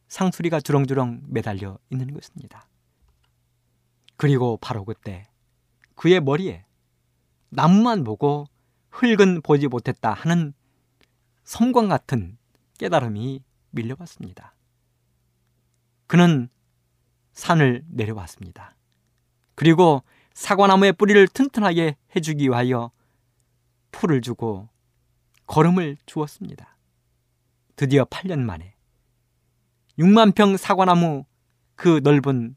상수리가 0.08 0.60
주렁주렁 0.60 1.22
매달려 1.28 1.78
있는 1.90 2.12
것입니다. 2.12 2.68
그리고 4.16 4.56
바로 4.60 4.84
그때 4.84 5.24
그의 5.94 6.20
머리에 6.20 6.64
나무만 7.48 8.04
보고 8.04 8.46
흙은 8.90 9.42
보지 9.42 9.68
못했다 9.68 10.12
하는 10.12 10.52
섬광 11.44 11.88
같은 11.88 12.38
깨달음이 12.80 13.44
밀려왔습니다. 13.72 14.54
그는 16.06 16.48
산을 17.34 17.84
내려왔습니다. 17.88 18.74
그리고 19.54 20.02
사과나무의 20.32 20.94
뿌리를 20.94 21.28
튼튼하게 21.28 21.96
해주기 22.16 22.44
위하여 22.44 22.90
풀을 23.92 24.22
주고 24.22 24.70
걸음을 25.46 25.98
주었습니다. 26.06 26.78
드디어 27.76 28.06
8년 28.06 28.38
만에 28.38 28.74
6만 29.98 30.34
평 30.34 30.56
사과나무 30.56 31.26
그 31.74 32.00
넓은 32.02 32.56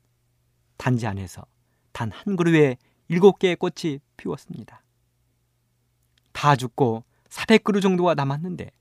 단지 0.78 1.06
안에서 1.06 1.46
단 1.92 2.12
한 2.12 2.38
그루에 2.38 2.78
7개의 3.10 3.60
꽃이 3.60 4.00
피웠습니다. 4.16 4.84
다 6.32 6.56
죽고 6.56 7.04
400그루 7.28 7.82
정도가 7.82 8.16
남았는데 8.16 8.72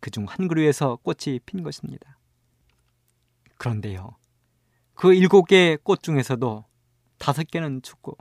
그 0.00 0.10
중 0.10 0.26
한 0.26 0.48
그루에서 0.48 0.96
꽃이 0.96 1.40
핀 1.46 1.62
것입니다. 1.62 2.18
그런데요. 3.58 4.16
그 4.94 5.14
일곱 5.14 5.46
개의 5.46 5.78
꽃 5.82 6.02
중에서도 6.02 6.64
다섯 7.18 7.46
개는 7.48 7.82
죽고 7.82 8.16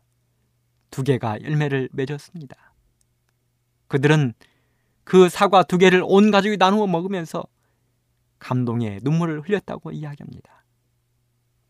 두 0.92 1.04
개가 1.04 1.42
열매를 1.42 1.90
맺었습니다. 1.92 2.74
그들은 3.88 4.34
그 5.04 5.30
사과 5.30 5.64
두 5.64 5.78
개를 5.78 6.04
온 6.06 6.32
가족이 6.32 6.58
나누어 6.58 6.88
먹으면서 6.88 7.46
감동의 8.40 9.00
눈물을 9.04 9.42
흘렸다고 9.42 9.92
이야기합니다. 9.92 10.66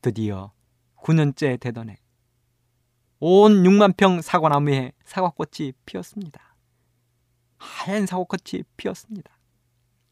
드디어 0.02 0.54
9년째 0.98 1.60
되던 1.60 1.90
해, 1.90 1.98
온 3.20 3.64
6만 3.64 3.96
평 3.98 4.22
사과나무에 4.22 4.94
사과꽃이 5.06 5.74
피었습니다. 5.86 6.56
하얀 7.58 8.06
사과꽃이 8.06 8.64
피었습니다. 8.78 9.37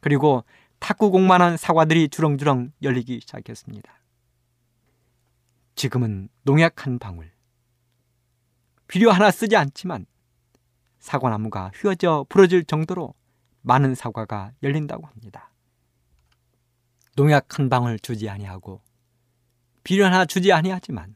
그리고 0.05 0.43
탁구공만한 0.77 1.57
사과들이 1.57 2.09
주렁주렁 2.09 2.73
열리기 2.83 3.21
시작했습니다. 3.21 3.91
지금은 5.73 6.29
농약 6.43 6.85
한 6.85 6.99
방울, 6.99 7.31
비료 8.87 9.09
하나 9.09 9.31
쓰지 9.31 9.55
않지만 9.55 10.05
사과나무가 10.99 11.71
휘어져 11.73 12.23
부러질 12.29 12.65
정도로 12.65 13.15
많은 13.61 13.95
사과가 13.95 14.51
열린다고 14.61 15.07
합니다. 15.07 15.51
농약 17.15 17.57
한 17.57 17.69
방울 17.69 17.97
주지 17.97 18.29
아니하고 18.29 18.83
비료 19.83 20.05
하나 20.05 20.23
주지 20.25 20.53
아니하지만 20.53 21.15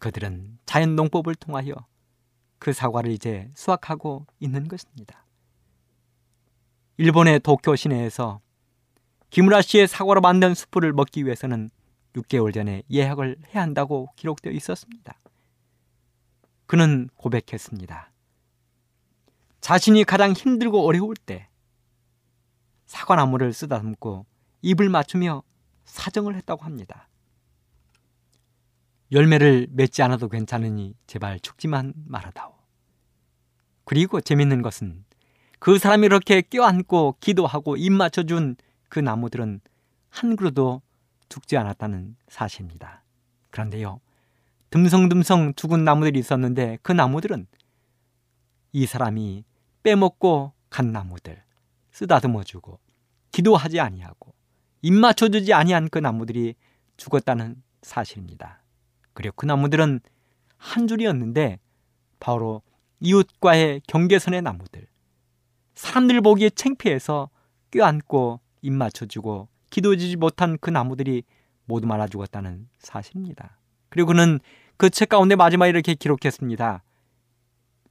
그들은 0.00 0.58
자연 0.66 0.96
농법을 0.96 1.36
통하여 1.36 1.74
그 2.58 2.72
사과를 2.72 3.12
이제 3.12 3.48
수확하고 3.54 4.26
있는 4.40 4.66
것입니다. 4.66 5.24
일본의 7.00 7.40
도쿄 7.40 7.76
시내에서 7.76 8.42
기무라 9.30 9.62
씨의 9.62 9.88
사과로 9.88 10.20
만든 10.20 10.54
수프를 10.54 10.92
먹기 10.92 11.24
위해서는 11.24 11.70
6개월 12.12 12.52
전에 12.52 12.82
예약을 12.92 13.38
해야 13.48 13.62
한다고 13.62 14.10
기록되어 14.16 14.52
있었습니다. 14.52 15.18
그는 16.66 17.08
고백했습니다. 17.16 18.12
자신이 19.62 20.04
가장 20.04 20.32
힘들고 20.32 20.86
어려울 20.86 21.16
때 21.16 21.48
사과나무를 22.84 23.54
쓰다듬고 23.54 24.26
입을 24.60 24.90
맞추며 24.90 25.42
사정을 25.86 26.36
했다고 26.36 26.66
합니다. 26.66 27.08
열매를 29.10 29.68
맺지 29.70 30.02
않아도 30.02 30.28
괜찮으니 30.28 30.94
제발 31.06 31.40
죽지만 31.40 31.94
말아다오. 31.96 32.52
그리고 33.86 34.20
재밌는 34.20 34.60
것은 34.60 35.06
그 35.60 35.78
사람이 35.78 36.06
이렇게 36.06 36.40
껴안고 36.40 37.16
기도하고 37.20 37.76
입 37.76 37.92
맞춰준 37.92 38.56
그 38.88 38.98
나무들은 38.98 39.60
한 40.08 40.36
그루도 40.36 40.80
죽지 41.28 41.58
않았다는 41.58 42.16
사실입니다. 42.28 43.04
그런데요, 43.50 44.00
듬성듬성 44.70 45.54
죽은 45.54 45.84
나무들이 45.84 46.18
있었는데 46.18 46.78
그 46.82 46.92
나무들은 46.92 47.46
이 48.72 48.86
사람이 48.86 49.44
빼먹고 49.82 50.54
간 50.70 50.92
나무들, 50.92 51.42
쓰다듬어주고 51.92 52.80
기도하지 53.30 53.80
아니하고 53.80 54.32
입 54.80 54.94
맞춰주지 54.94 55.52
아니한 55.52 55.90
그 55.90 55.98
나무들이 55.98 56.54
죽었다는 56.96 57.62
사실입니다. 57.82 58.62
그리고 59.12 59.34
그 59.36 59.44
나무들은 59.44 60.00
한 60.56 60.86
줄이었는데 60.86 61.58
바로 62.18 62.62
이웃과의 63.00 63.82
경계선의 63.86 64.40
나무들. 64.40 64.89
사람들 65.80 66.20
보기에 66.20 66.50
창피해서 66.50 67.30
껴안고 67.70 68.40
입 68.60 68.72
맞춰주고 68.72 69.48
기도해주지 69.70 70.16
못한 70.16 70.58
그 70.60 70.68
나무들이 70.68 71.22
모두 71.64 71.86
말아 71.86 72.06
죽었다는 72.06 72.68
사실입니다. 72.78 73.56
그리고 73.88 74.08
그는 74.08 74.40
그 74.76 74.90
책 74.90 75.08
가운데 75.08 75.36
마지막에 75.36 75.70
이렇게 75.70 75.94
기록했습니다. 75.94 76.82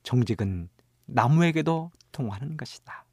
정직은 0.03 0.69
나무에게도 1.07 1.91
통하는 2.11 2.57
것이다. 2.57 3.05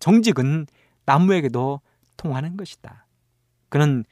정직은 0.00 0.66
나무에게도 1.06 1.80
통하는 2.18 2.58
것이다. 2.58 3.06
그는 3.70 4.04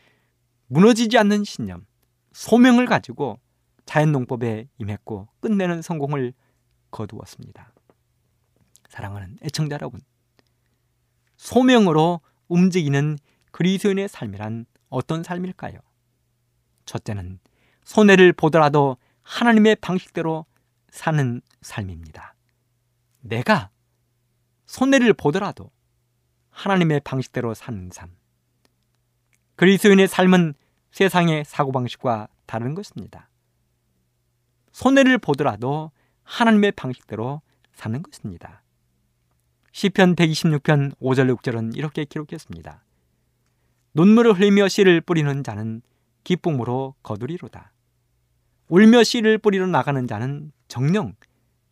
무너지지 0.69 1.19
않는 1.19 1.45
신념, 1.45 1.85
소명을 2.33 2.87
가지고 2.87 3.41
자연농법에 3.85 4.69
임했고 4.79 5.29
끝내는 5.41 5.83
성공을 5.83 6.33
거두었습니다. 6.91 7.73
사랑하는 8.91 9.39
애청자 9.43 9.75
여러분, 9.77 10.01
소명으로 11.37 12.21
움직이는 12.49 13.19
그리스도인의 13.53 14.09
삶이란 14.09 14.67
어떤 14.89 15.23
삶일까요? 15.23 15.79
첫째는 16.85 17.39
손해를 17.85 18.33
보더라도 18.33 18.97
하나님의 19.23 19.77
방식대로 19.77 20.45
사는 20.91 21.41
삶입니다. 21.63 22.35
내가 23.21 23.71
손해를 24.67 25.15
보더라도 25.15 25.71
하나님의 26.51 27.01
방식대로 27.01 27.55
사는 27.55 27.91
삶. 27.93 28.11
그리스도인의 29.55 30.09
삶은 30.09 30.55
세상의 30.91 31.45
사고방식과 31.45 32.29
다른 32.47 32.75
것입니다. 32.75 33.29
손해를 34.73 35.19
보더라도 35.19 35.93
하나님의 36.25 36.73
방식대로 36.73 37.41
사는 37.73 38.03
것입니다. 38.03 38.63
시편 39.73 40.17
126편 40.17 40.97
5절 40.97 41.35
6절은 41.37 41.77
이렇게 41.77 42.05
기록했습니다. 42.05 42.85
눈물을 43.95 44.33
흘리며 44.33 44.69
씨를 44.69 45.01
뿌리는 45.01 45.43
자는 45.45 45.83
기쁨으로 46.25 46.95
거두리로다. 47.03 47.73
울며 48.69 49.03
씨를 49.03 49.39
뿌리러 49.39 49.67
나가는 49.67 50.07
자는 50.07 50.53
정령 50.69 51.15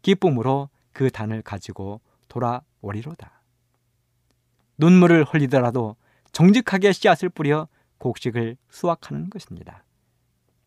기쁨으로 0.02 0.68
그 0.92 1.10
단을 1.10 1.42
가지고 1.42 2.00
돌아오리로다. 2.28 3.42
눈물을 4.78 5.24
흘리더라도 5.24 5.96
정직하게 6.32 6.92
씨앗을 6.92 7.28
뿌려 7.28 7.68
곡식을 7.98 8.56
수확하는 8.68 9.30
것입니다. 9.30 9.84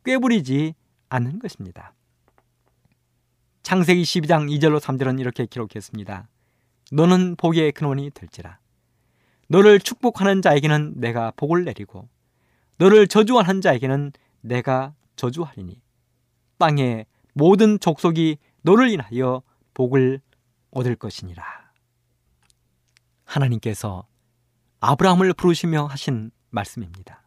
꾀부리지 0.04 0.74
않는 1.10 1.39
것입니다. 1.39 1.94
창세기 3.63 4.02
12장 4.02 4.50
2절로 4.50 4.80
3절은 4.80 5.20
이렇게 5.20 5.46
기록했습니다. 5.46 6.28
너는 6.91 7.38
복의 7.38 7.71
근원이 7.71 8.12
될지라. 8.12 8.60
너를 9.47 9.80
축복하는 9.80 10.41
자에게는 10.41 10.93
내가 10.97 11.32
복을 11.36 11.63
내리고 11.65 12.10
너를 12.77 13.08
저주하는 13.08 13.62
자에게는 13.62 14.12
내가 14.41 14.93
저주하리니 15.15 15.82
땅의 16.58 17.06
모든 17.34 17.80
족속이 17.80 18.38
너를 18.62 18.89
인하여 18.89 19.41
복을 19.73 20.21
얻을 20.71 20.95
것이니라. 20.95 21.43
하나님께서 23.23 24.08
아브라함을 24.82 25.34
부르시며 25.34 25.86
하신 25.86 26.32
말씀입니다. 26.49 27.23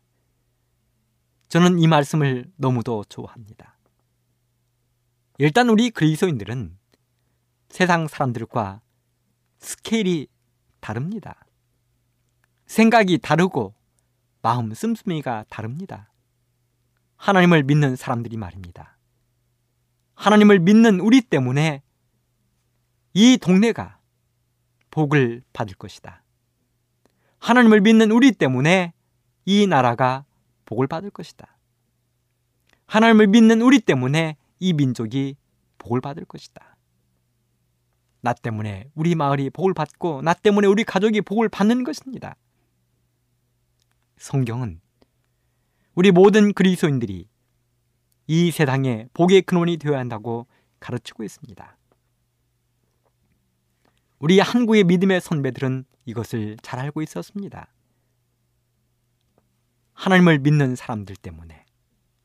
저는 1.48 1.78
이 1.78 1.86
말씀을 1.86 2.50
너무도 2.56 3.04
좋아합니다. 3.08 3.78
일단 5.38 5.68
우리 5.68 5.90
그리스도인들은 5.90 6.76
세상 7.70 8.08
사람들과 8.08 8.80
스케일이 9.64 10.28
다릅니다. 10.80 11.46
생각이 12.66 13.18
다르고 13.18 13.74
마음 14.42 14.72
씀씀이가 14.74 15.46
다릅니다. 15.48 16.12
하나님을 17.16 17.62
믿는 17.62 17.96
사람들이 17.96 18.36
말입니다. 18.36 18.98
하나님을 20.14 20.58
믿는 20.58 21.00
우리 21.00 21.22
때문에 21.22 21.82
이 23.14 23.38
동네가 23.38 23.98
복을 24.90 25.42
받을 25.52 25.74
것이다. 25.74 26.22
하나님을 27.38 27.80
믿는 27.80 28.10
우리 28.10 28.32
때문에 28.32 28.92
이 29.44 29.66
나라가 29.66 30.24
복을 30.66 30.86
받을 30.86 31.10
것이다. 31.10 31.56
하나님을 32.86 33.26
믿는 33.28 33.62
우리 33.62 33.80
때문에 33.80 34.36
이 34.60 34.72
민족이 34.72 35.36
복을 35.78 36.00
받을 36.00 36.24
것이다. 36.24 36.73
나 38.24 38.32
때문에 38.32 38.88
우리 38.94 39.14
마을이 39.14 39.50
복을 39.50 39.74
받고 39.74 40.22
나 40.22 40.32
때문에 40.32 40.66
우리 40.66 40.82
가족이 40.82 41.20
복을 41.20 41.50
받는 41.50 41.84
것입니다. 41.84 42.36
성경은 44.16 44.80
우리 45.94 46.10
모든 46.10 46.54
그리스도인들이 46.54 47.28
이 48.26 48.50
세상에 48.50 49.08
복의 49.12 49.42
근원이 49.42 49.76
되어야 49.76 49.98
한다고 49.98 50.46
가르치고 50.80 51.22
있습니다. 51.22 51.76
우리 54.20 54.40
한국의 54.40 54.84
믿음의 54.84 55.20
선배들은 55.20 55.84
이것을 56.06 56.56
잘 56.62 56.80
알고 56.80 57.02
있었습니다. 57.02 57.68
하나님을 59.92 60.38
믿는 60.38 60.76
사람들 60.76 61.16
때문에, 61.16 61.66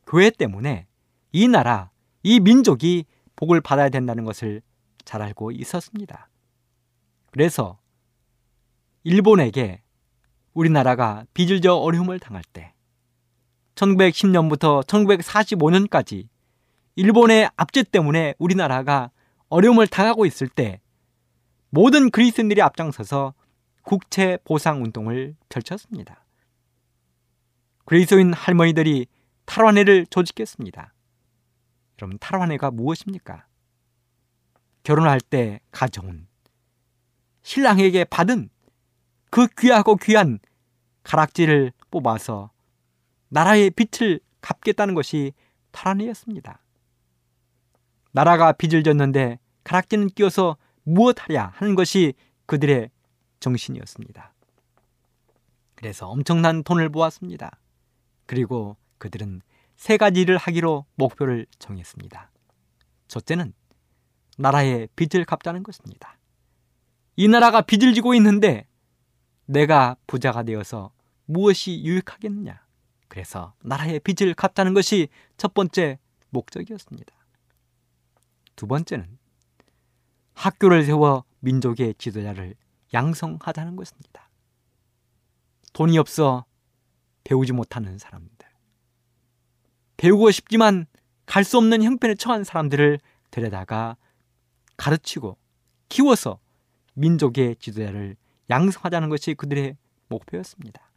교회 0.07 0.29
때문에 0.29 0.87
이 1.33 1.47
나라, 1.49 1.91
이 2.23 2.39
민족이 2.39 3.05
복을 3.35 3.59
받아야 3.59 3.89
된다는 3.89 4.23
것을 4.23 4.61
잘 5.09 5.23
알고 5.23 5.49
있었습니다. 5.49 6.29
그래서 7.31 7.79
일본에게 9.03 9.81
우리나라가 10.53 11.25
빚을 11.33 11.61
져 11.61 11.73
어려움을 11.73 12.19
당할 12.19 12.43
때 12.53 12.75
1910년부터 13.73 14.85
1945년까지 14.85 16.27
일본의 16.95 17.49
압제 17.55 17.85
때문에 17.85 18.35
우리나라가 18.37 19.09
어려움을 19.47 19.87
당하고 19.87 20.27
있을 20.27 20.47
때 20.47 20.79
모든 21.71 22.11
그리스인들이 22.11 22.61
앞장서서 22.61 23.33
국채 23.81 24.37
보상 24.43 24.83
운동을 24.83 25.35
펼쳤습니다. 25.49 26.23
그리스도인 27.85 28.33
할머니들이 28.33 29.07
탈환회를 29.45 30.05
조직했습니다. 30.05 30.93
여러분 31.99 32.19
탈환회가 32.19 32.69
무엇입니까? 32.69 33.48
결혼할 34.83 35.19
때 35.21 35.59
가져온 35.71 36.27
신랑에게 37.41 38.05
받은 38.05 38.49
그 39.29 39.47
귀하고 39.57 39.95
귀한 39.95 40.39
가락지를 41.03 41.71
뽑아서 41.91 42.51
나라의 43.29 43.71
빚을 43.71 44.19
갚겠다는 44.41 44.93
것이 44.95 45.33
탈환회였습니다. 45.71 46.61
나라가 48.11 48.51
빚을 48.51 48.83
졌는데 48.83 49.39
가락지는 49.63 50.07
끼어서 50.07 50.57
무엇하랴 50.83 51.53
하는 51.55 51.75
것이 51.75 52.13
그들의 52.45 52.89
정신이었습니다. 53.39 54.33
그래서 55.75 56.09
엄청난 56.09 56.63
돈을 56.63 56.89
모았습니다. 56.89 57.59
그리고 58.25 58.75
그들은 58.97 59.41
세 59.75 59.97
가지 59.97 60.25
를 60.25 60.37
하기로 60.37 60.85
목표를 60.95 61.45
정했습니다. 61.57 62.31
첫째는 63.07 63.53
나라의 64.39 64.87
빚을 64.95 65.25
갚자는 65.25 65.63
것입니다. 65.63 66.17
이 67.17 67.27
나라가 67.27 67.61
빚을 67.61 67.93
지고 67.93 68.13
있는데 68.15 68.65
내가 69.45 69.97
부자가 70.07 70.43
되어서 70.43 70.91
무엇이 71.25 71.83
유익하겠느냐? 71.83 72.61
그래서 73.09 73.53
나라의 73.61 73.99
빚을 73.99 74.33
갚자는 74.35 74.73
것이 74.73 75.09
첫 75.35 75.53
번째 75.53 75.99
목적이었습니다. 76.29 77.13
두 78.55 78.65
번째는 78.65 79.17
학교를 80.35 80.85
세워 80.85 81.25
민족의 81.39 81.95
지도자를 81.97 82.55
양성하자는 82.93 83.75
것입니다. 83.75 84.29
돈이 85.73 85.97
없어 85.97 86.45
배우지 87.25 87.51
못하는 87.51 87.97
사람들. 87.97 88.47
배우고 89.97 90.31
싶지만 90.31 90.85
갈 91.25 91.43
수 91.43 91.57
없는 91.57 91.83
형편에 91.83 92.15
처한 92.15 92.45
사람들을 92.45 92.99
데려다가 93.31 93.97
가르치고 94.79 95.37
키워서 95.89 96.39
민족의 96.93 97.57
지도자를 97.57 98.15
양성하자는 98.49 99.09
것이 99.09 99.33
그들의 99.35 99.75
목표였습니다. 100.07 100.89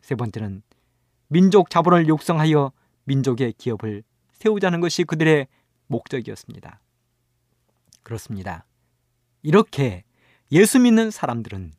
세 0.00 0.14
번째는 0.14 0.62
민족 1.28 1.70
자본을 1.70 2.08
육성하여 2.08 2.72
민족의 3.04 3.52
기업을 3.52 4.02
세우자는 4.32 4.80
것이 4.80 5.04
그들의 5.04 5.46
목적이었습니다. 5.86 6.80
그렇습니다. 8.02 8.64
이렇게 9.42 10.04
예수 10.50 10.78
믿는 10.80 11.10
사람들은 11.10 11.72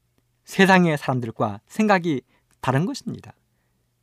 세상의 0.46 0.98
사람들과 0.98 1.62
생각이 1.68 2.22
다른 2.62 2.86
것입니다. 2.86 3.34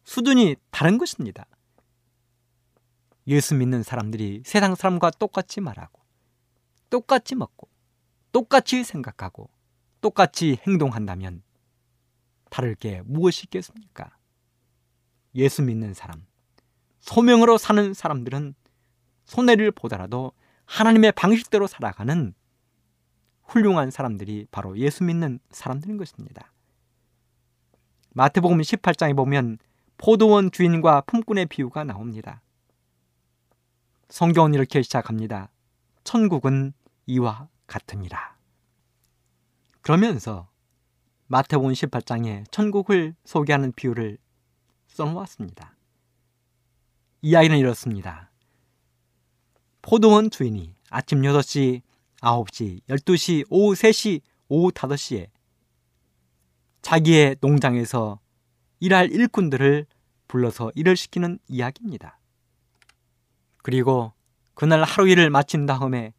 수준이 0.05 0.57
다른 0.71 0.99
것입니다. 0.99 1.47
예수 3.27 3.55
믿는 3.55 3.83
사람들이 3.83 4.43
세상 4.45 4.75
사람과 4.75 5.11
똑같이 5.13 5.61
말하고, 5.61 6.04
똑같이 6.95 7.35
먹고, 7.35 7.69
똑같이 8.31 8.85
생각하고, 8.85 9.51
똑같이 10.01 10.61
행동한다면 10.65 11.43
다를 12.51 12.77
게 12.77 13.03
무엇이 13.05 13.47
있겠습니까? 13.47 14.17
예수 15.35 15.63
믿는 15.63 15.93
사람, 15.93 16.25
소명으로 17.01 17.59
사는 17.59 17.93
사람들은 17.93 18.55
손해를 19.25 19.73
보더라도 19.73 20.31
하나님의 20.67 21.11
방식대로 21.17 21.67
살아가는 21.67 22.33
훌륭한 23.43 23.91
사람들이 23.91 24.47
바로 24.53 24.79
예수 24.79 25.03
믿는 25.03 25.41
사람들인 25.51 25.97
것입니다. 25.97 26.53
마태복음 28.11 28.59
18장에 28.59 29.17
보면 29.17 29.59
포도원 29.99 30.53
주인과 30.53 31.01
품꾼의 31.01 31.47
비유가 31.47 31.83
나옵니다. 31.83 32.41
성경은 34.11 34.55
이렇게 34.55 34.81
시작합니다. 34.81 35.51
천국은 36.05 36.73
이와 37.07 37.49
같으니라. 37.67 38.37
그러면서 39.81 40.49
마태복음 41.27 41.73
18장에 41.73 42.45
천국을 42.51 43.15
소개하는 43.25 43.73
비유를 43.73 44.19
써놓았습니다. 44.87 45.77
이야기는 47.23 47.59
이렇습니다. 47.59 48.31
포도원 49.83 50.31
주인이 50.31 50.75
아침 50.91 51.23
6시, 51.23 51.83
9시, 52.21 52.81
12시, 52.89 53.47
오후 53.51 53.75
3시, 53.75 54.21
오후 54.49 54.71
5시에 54.71 55.29
자기의 56.83 57.37
농장에서 57.41 58.21
일할 58.81 59.11
일꾼들을 59.11 59.87
불러서 60.29 60.71
일을 60.75 60.97
시키는 60.97 61.39
이야기입니다. 61.49 62.19
그리고 63.63 64.13
그날 64.55 64.85
하루 64.85 65.09
일을 65.09 65.31
마친 65.31 65.67
다음에 65.67 66.13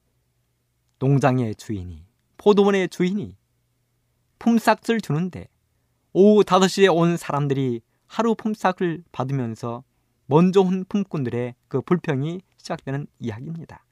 농장의 1.06 1.54
주인이, 1.54 2.04
포도원의 2.38 2.90
주인이 2.90 3.38
품삯을 4.40 5.02
주는데 5.02 5.48
오후 6.14 6.44
5시에 6.44 6.92
온 6.92 7.16
사람들이 7.16 7.82
하루 8.08 8.34
품삯을 8.34 9.04
받으면서 9.12 9.84
먼저 10.26 10.62
온 10.62 10.84
품꾼들의 10.90 11.54
그 11.68 11.82
불평이 11.82 12.42
시작되는 12.58 13.06
이야기입니다. 13.20 13.86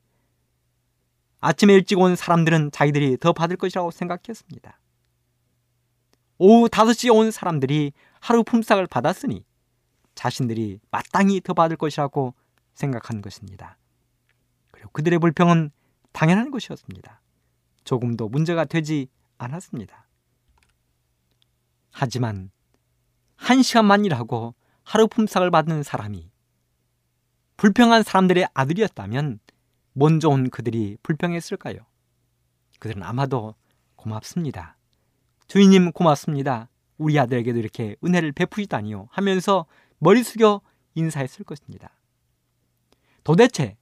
아침에 1.39 1.75
일찍 1.75 1.99
온 1.99 2.15
사람들은 2.15 2.71
자기들이 2.71 3.17
더 3.19 3.31
받을 3.31 3.57
것이라고 3.57 3.91
생각했습니다. 3.91 4.79
오후 6.39 6.67
5시에 6.67 7.15
온 7.15 7.29
사람들이 7.29 7.93
하루 8.21 8.43
품삯을 8.43 8.87
받았으니 8.87 9.45
자신들이 10.15 10.79
마땅히 10.89 11.41
더 11.41 11.53
받을 11.53 11.77
것이라고 11.77 12.33
생각한 12.73 13.21
것입니다. 13.21 13.77
그리고 14.71 14.89
그들의 14.93 15.19
불평은 15.19 15.69
당연한 16.13 16.51
것이었습니다. 16.51 17.21
조금도 17.83 18.29
문제가 18.29 18.63
되지 18.65 19.07
않았습니다. 19.37 20.07
하지만 21.91 22.49
한 23.35 23.61
시간만 23.61 24.05
일하고 24.05 24.55
하루 24.83 25.07
품삯을 25.07 25.51
받는 25.51 25.83
사람이 25.83 26.31
불평한 27.57 28.03
사람들의 28.03 28.47
아들이었다면 28.53 29.39
먼저 29.93 30.29
온 30.29 30.49
그들이 30.49 30.97
불평했을까요? 31.03 31.77
그들은 32.79 33.03
아마도 33.03 33.55
고맙습니다. 33.95 34.77
주인님 35.47 35.91
고맙습니다. 35.91 36.69
우리 36.97 37.19
아들에게도 37.19 37.59
이렇게 37.59 37.95
은혜를 38.03 38.31
베푸시다니요 38.31 39.07
하면서 39.11 39.65
머리 39.99 40.23
숙여 40.23 40.61
인사했을 40.95 41.45
것입니다. 41.45 41.97
도대체 43.23 43.77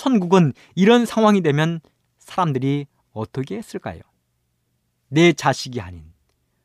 천국은 0.00 0.54
이런 0.74 1.04
상황이 1.04 1.42
되면 1.42 1.78
사람들이 2.18 2.86
어떻게 3.12 3.58
했을까요? 3.58 4.00
내 5.08 5.34
자식이 5.34 5.78
아닌, 5.78 6.14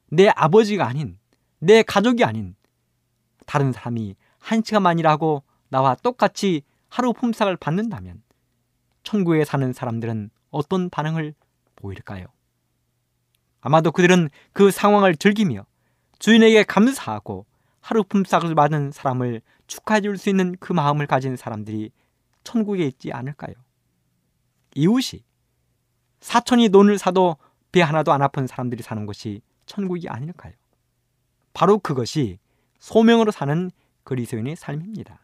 내 0.07 0.29
아버지가 0.29 0.87
아닌, 0.87 1.19
내 1.59 1.83
가족이 1.83 2.23
아닌 2.23 2.55
다른 3.45 3.73
사람이 3.73 4.15
한 4.39 4.63
시간만이라고 4.63 5.43
나와 5.67 5.95
똑같이 5.95 6.61
하루 6.87 7.11
품삯을 7.11 7.57
받는다면 7.57 8.23
천국에 9.03 9.43
사는 9.43 9.73
사람들은 9.73 10.29
어떤 10.49 10.89
반응을 10.89 11.33
보일까요? 11.75 12.27
아마도 13.59 13.91
그들은 13.91 14.29
그 14.53 14.71
상황을 14.71 15.17
즐기며 15.17 15.65
주인에게 16.19 16.63
감사하고 16.63 17.45
하루 17.81 18.05
품삯을 18.05 18.55
받은 18.55 18.91
사람을 18.91 19.41
축하해 19.67 19.99
줄 19.99 20.17
수 20.17 20.29
있는 20.29 20.55
그 20.61 20.71
마음을 20.71 21.05
가진 21.05 21.35
사람들이 21.35 21.91
천국에 22.45 22.85
있지 22.85 23.11
않을까요? 23.11 23.53
이웃이 24.75 25.25
사촌이 26.21 26.69
논을 26.69 26.97
사도 26.97 27.35
배 27.73 27.81
하나도 27.81 28.13
안 28.13 28.21
아픈 28.21 28.47
사람들이 28.47 28.81
사는 28.81 29.05
것이 29.05 29.41
천국이 29.65 30.07
아닐까요? 30.07 30.53
바로 31.53 31.77
그것이 31.79 32.39
소명으로 32.79 33.31
사는 33.31 33.69
그리스도인의 34.03 34.55
삶입니다. 34.55 35.19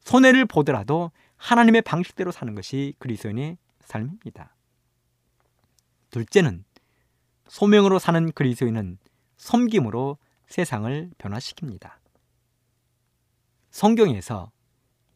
손해를 0.00 0.44
보더라도 0.44 1.10
하나님의 1.36 1.82
방식대로 1.82 2.32
사는 2.32 2.54
것이 2.54 2.94
그리스도인의 2.98 3.56
삶입니다. 3.80 4.54
둘째는 6.10 6.64
소명으로 7.46 7.98
사는 7.98 8.32
그리스도인은 8.32 8.98
섬김으로 9.36 10.18
세상을 10.48 11.10
변화시킵니다. 11.18 11.92
성경에서 13.70 14.50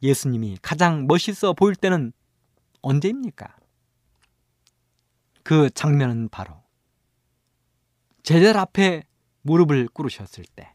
예수님이 0.02 0.58
가장 0.62 1.06
멋있어 1.06 1.52
보일 1.52 1.76
때는 1.76 2.12
언제입니까? 2.82 3.56
그 5.42 5.70
장면은 5.70 6.28
바로 6.28 6.54
제자들 8.22 8.58
앞에 8.58 9.04
무릎을 9.42 9.88
꿇으셨을 9.88 10.44
때, 10.54 10.72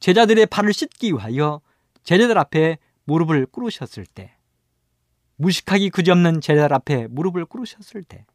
제자들의 0.00 0.46
발을 0.46 0.72
씻기 0.72 1.12
위하여 1.12 1.60
제자들 2.02 2.36
앞에 2.36 2.78
무릎을 3.04 3.46
꿇으셨을 3.46 4.04
때, 4.04 4.36
무식하기 5.36 5.90
그지없는 5.90 6.40
제자들 6.40 6.74
앞에 6.74 7.06
무릎을 7.08 7.46
꿇으셨을 7.46 8.04
때, 8.04 8.26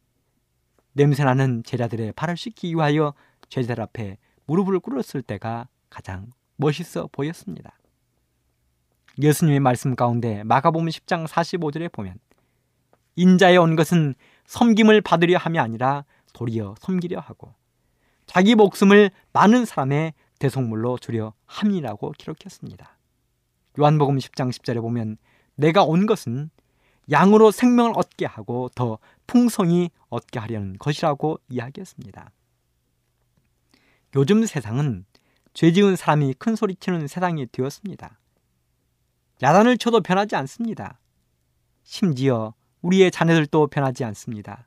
냄새나는 0.94 1.62
제자들의 1.64 2.12
발을 2.12 2.36
씻기 2.36 2.74
위하여 2.74 3.14
제자들 3.48 3.80
앞에 3.82 4.18
무릎을 4.46 4.80
꿇었을 4.80 5.22
때가 5.22 5.68
가장 5.88 6.30
멋있어 6.56 7.08
보였습니다. 7.12 7.77
예수님의 9.20 9.58
말씀 9.60 9.96
가운데 9.96 10.44
마가복음 10.44 10.86
10장 10.86 11.26
45절에 11.26 11.90
보면 11.90 12.18
인자에 13.16 13.56
온 13.56 13.74
것은 13.74 14.14
섬김을 14.46 15.00
받으려 15.00 15.38
함이 15.38 15.58
아니라 15.58 16.04
도리어 16.34 16.76
섬기려 16.78 17.18
하고 17.18 17.52
자기 18.26 18.54
목숨을 18.54 19.10
많은 19.32 19.64
사람의 19.64 20.12
대속물로 20.38 20.98
주려 20.98 21.32
함이라고 21.46 22.12
기록했습니다. 22.12 22.96
요한복음 23.80 24.18
10장 24.18 24.50
10절에 24.50 24.80
보면 24.80 25.16
내가 25.56 25.82
온 25.82 26.06
것은 26.06 26.50
양으로 27.10 27.50
생명을 27.50 27.94
얻게 27.96 28.24
하고 28.24 28.68
더 28.74 28.98
풍성히 29.26 29.90
얻게 30.10 30.38
하려는 30.38 30.76
것이라고 30.78 31.40
이야기했습니다. 31.48 32.30
요즘 34.14 34.46
세상은 34.46 35.06
죄 35.54 35.72
지은 35.72 35.96
사람이 35.96 36.34
큰 36.38 36.54
소리치는 36.54 37.08
세상이 37.08 37.46
되었습니다. 37.50 38.18
야단을 39.42 39.78
쳐도 39.78 40.00
변하지 40.00 40.36
않습니다. 40.36 40.98
심지어 41.82 42.54
우리의 42.82 43.10
자녀들도 43.10 43.68
변하지 43.68 44.04
않습니다. 44.04 44.66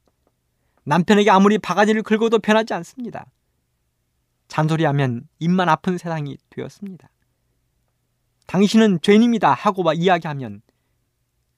남편에게 0.84 1.30
아무리 1.30 1.58
바가지를 1.58 2.04
긁어도 2.04 2.40
변하지 2.40 2.74
않습니다. 2.74 3.26
잔소리하면 4.48 5.28
입만 5.40 5.70
아픈 5.70 5.98
세상이 5.98 6.38
되었습니다. 6.50 7.10
당신은 8.48 9.00
죄인입니다 9.02 9.54
하고 9.54 9.84
막 9.84 9.94
이야기하면 9.94 10.62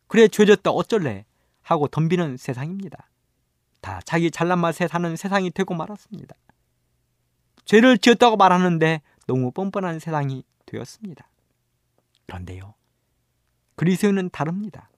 그래 0.07 0.27
죄졌다 0.27 0.69
어쩔래 0.69 1.25
하고 1.61 1.87
덤비는 1.87 2.37
세상입니다. 2.37 3.09
다 3.81 3.99
자기 4.05 4.29
잘난 4.29 4.59
맛에 4.59 4.87
사는 4.87 5.15
세상이 5.15 5.51
되고 5.51 5.73
말았습니다. 5.73 6.35
죄를 7.65 7.97
지었다고 7.97 8.37
말하는데 8.37 9.01
너무 9.25 9.51
뻔뻔한 9.51 9.99
세상이 9.99 10.43
되었습니다. 10.65 11.27
그런데요. 12.27 12.75
그리스도인은 13.75 14.29
다릅니다. 14.31 14.89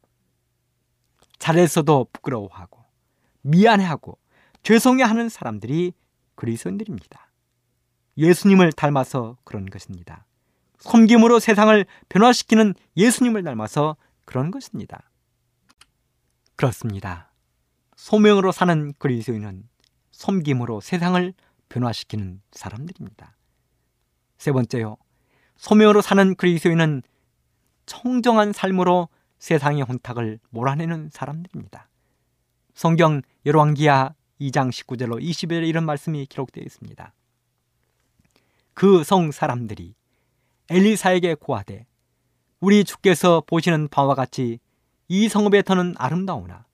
잘했어도 1.40 2.08
부끄러워하고 2.12 2.84
미안해하고 3.42 4.18
죄송해하는 4.64 5.30
사람들이 5.30 5.94
그리스도인들입니다. 6.36 7.30
예수님을 8.18 8.72
닮아서 8.72 9.38
그런 9.44 9.66
것입니다. 9.66 10.26
섬김으로 10.80 11.40
세상을 11.40 11.86
변화시키는 12.10 12.74
예수님을 12.98 13.44
닮아서 13.44 13.96
그런 14.26 14.52
것입니다. 14.52 15.10
그렇습니다. 16.56 17.32
소명으로 17.96 18.52
사는 18.52 18.94
그리스도인은 18.98 19.68
섬김으로 20.12 20.82
세상을 20.82 21.34
변화시키는 21.70 22.42
사람들입니다. 22.52 23.36
세 24.38 24.52
번째요. 24.52 24.98
소명으로 25.58 26.02
사는 26.02 26.36
그리스도인은 26.36 27.04
청정한 27.86 28.54
삶으로 28.54 29.10
세상의 29.40 29.84
혼탁을 29.84 30.40
몰아내는 30.50 31.10
사람들입니다. 31.12 31.90
성경 32.74 33.22
열왕기하 33.46 34.14
2장 34.42 34.70
19절로 34.70 35.22
20절에 35.22 35.68
이런 35.68 35.86
말씀이 35.86 36.26
기록되어 36.26 36.64
있습니다. 36.64 37.14
그 38.74 39.04
성 39.04 39.32
사람들이 39.32 39.96
엘리사에게 40.70 41.36
고하되 41.36 41.86
우리 42.60 42.84
주께서 42.84 43.42
보시는 43.46 43.88
바와 43.88 44.16
같이 44.16 44.60
이 45.08 45.30
성읍의 45.30 45.64
터는 45.64 45.96
아름다우나 45.98 46.66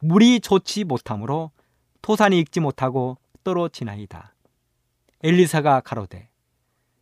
물이 0.00 0.40
좋지 0.40 0.84
못하므로 0.84 1.50
토산이 2.02 2.38
익지 2.40 2.60
못하고 2.60 3.16
떨어지나이다. 3.42 4.34
엘리사가 5.22 5.80
가로되 5.80 6.28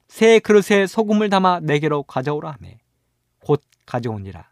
새 0.06 0.38
그릇에 0.38 0.86
소금을 0.86 1.28
담아 1.28 1.60
내게로 1.60 2.04
가져오라 2.04 2.52
하매 2.52 2.78
곧 3.44 3.62
가져오니라. 3.86 4.48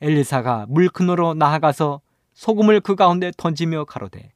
엘리사가 0.00 0.66
물 0.68 0.88
근으로 0.88 1.34
나아가서 1.34 2.00
소금을 2.34 2.80
그 2.80 2.94
가운데 2.94 3.32
던지며 3.36 3.84
가로되 3.84 4.32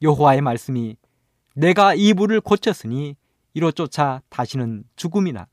여호와의 0.00 0.40
말씀이 0.40 0.96
내가 1.54 1.94
이 1.94 2.12
물을 2.12 2.40
고쳤으니 2.40 3.16
이로 3.54 3.72
쫓아 3.72 4.22
다시는 4.28 4.84
죽음이나 4.96 5.46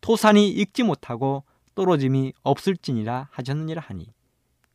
토산이 0.00 0.48
익지 0.48 0.82
못하고 0.82 1.44
떨어짐이 1.74 2.32
없을지니라 2.42 3.28
하셨느니라 3.30 3.82
하니 3.82 4.12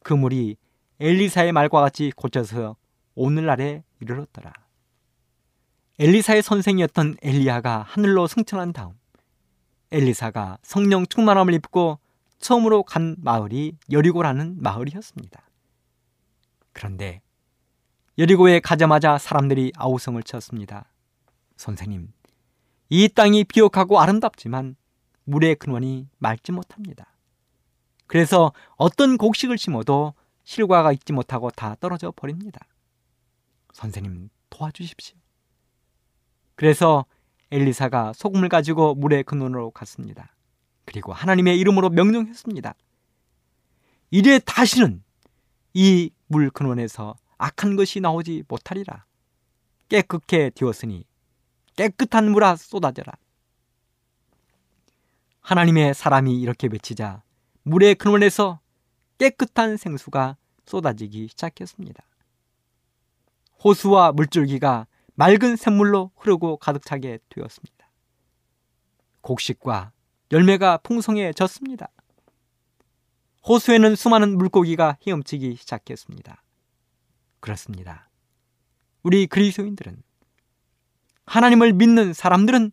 그 0.04 0.13
물이 0.13 0.56
엘리사의 0.99 1.51
말과 1.51 1.82
같이 1.82 2.12
고쳐서 2.15 2.78
오늘날에 3.15 3.84
이르렀더라. 3.99 4.54
엘리사의 5.99 6.41
선생이었던 6.41 7.17
엘리야가 7.21 7.86
하늘로 7.88 8.28
승천한 8.28 8.71
다음 8.71 8.93
엘리사가 9.91 10.58
성령 10.62 11.06
충만함을 11.06 11.54
입고 11.56 11.99
처음으로 12.39 12.84
간 12.84 13.15
마을이 13.19 13.78
여리고라는 13.91 14.62
마을이었습니다. 14.62 15.50
그런데 16.74 17.21
여리고에 18.17 18.60
가자마자 18.60 19.17
사람들이 19.17 19.71
아우성을 19.76 20.21
쳤습니다. 20.24 20.91
선생님, 21.58 22.12
이 22.89 23.10
땅이 23.10 23.45
비옥하고 23.45 24.00
아름답지만 24.00 24.76
물의 25.26 25.56
근원이 25.56 26.08
맑지 26.17 26.52
못합니다. 26.52 27.13
그래서 28.08 28.54
어떤 28.76 29.17
곡식을 29.17 29.58
심어도 29.58 30.13
실과가 30.43 30.91
있지 30.91 31.12
못하고 31.12 31.50
다 31.50 31.76
떨어져 31.80 32.12
버립니다. 32.15 32.62
선생님 33.74 34.30
도와주십시오. 34.50 35.17
그래서 36.56 37.06
엘리사가 37.52 38.13
소금을 38.13 38.50
가지고 38.50 38.95
물의 38.95 39.24
근원으로 39.24 39.71
갔습니다. 39.71 40.35
그리고 40.86 41.13
하나님의 41.13 41.60
이름으로 41.60 41.89
명령했습니다. 41.89 42.74
이제 44.12 44.39
다시는 44.39 45.04
이 45.74 46.12
물 46.28 46.50
근원에서 46.50 47.15
악한 47.38 47.76
것이 47.76 48.00
나오지 48.00 48.43
못하리라. 48.48 49.06
깨끗게 49.89 50.52
되었으니 50.56 51.06
깨끗한 51.76 52.32
물아 52.32 52.56
쏟아져라. 52.56 53.13
하나님의 55.41 55.93
사람이 55.93 56.39
이렇게 56.41 56.67
외치자 56.71 57.21
물의 57.63 57.95
근원에서 57.95 58.60
깨끗한 59.19 59.78
생수가 59.78 60.38
쏟아지기 60.65 61.28
시작했습니다. 61.28 62.03
호수와 63.64 64.12
물줄기가 64.14 64.88
맑은 65.14 65.55
샘물로 65.55 66.12
흐르고 66.16 66.57
가득 66.57 66.86
차게 66.86 67.20
되었습니다. 67.30 67.89
곡식과 69.22 69.91
열매가 70.32 70.78
풍성해졌습니다. 70.78 71.89
호수에는 73.47 73.95
수많은 73.95 74.38
물고기가 74.38 74.97
헤엄치기 75.05 75.55
시작했습니다. 75.55 76.41
그렇습니다. 77.39 78.09
우리 79.03 79.28
그리스도인들은 79.28 80.01
하나님을 81.28 81.73
믿는 81.73 82.13
사람들은 82.13 82.71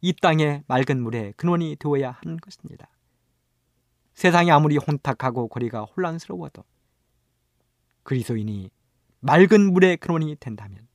이 0.00 0.12
땅의 0.14 0.64
맑은 0.66 1.02
물의 1.02 1.34
근원이 1.36 1.76
되어야 1.78 2.10
하는 2.10 2.38
것입니다. 2.38 2.88
세상이 4.14 4.50
아무리 4.50 4.76
혼탁하고 4.76 5.48
거리가 5.48 5.82
혼란스러워도 5.82 6.64
그리스도인이 8.02 8.70
맑은 9.20 9.72
물의 9.72 9.98
근원이 9.98 10.36
된다면 10.36 10.86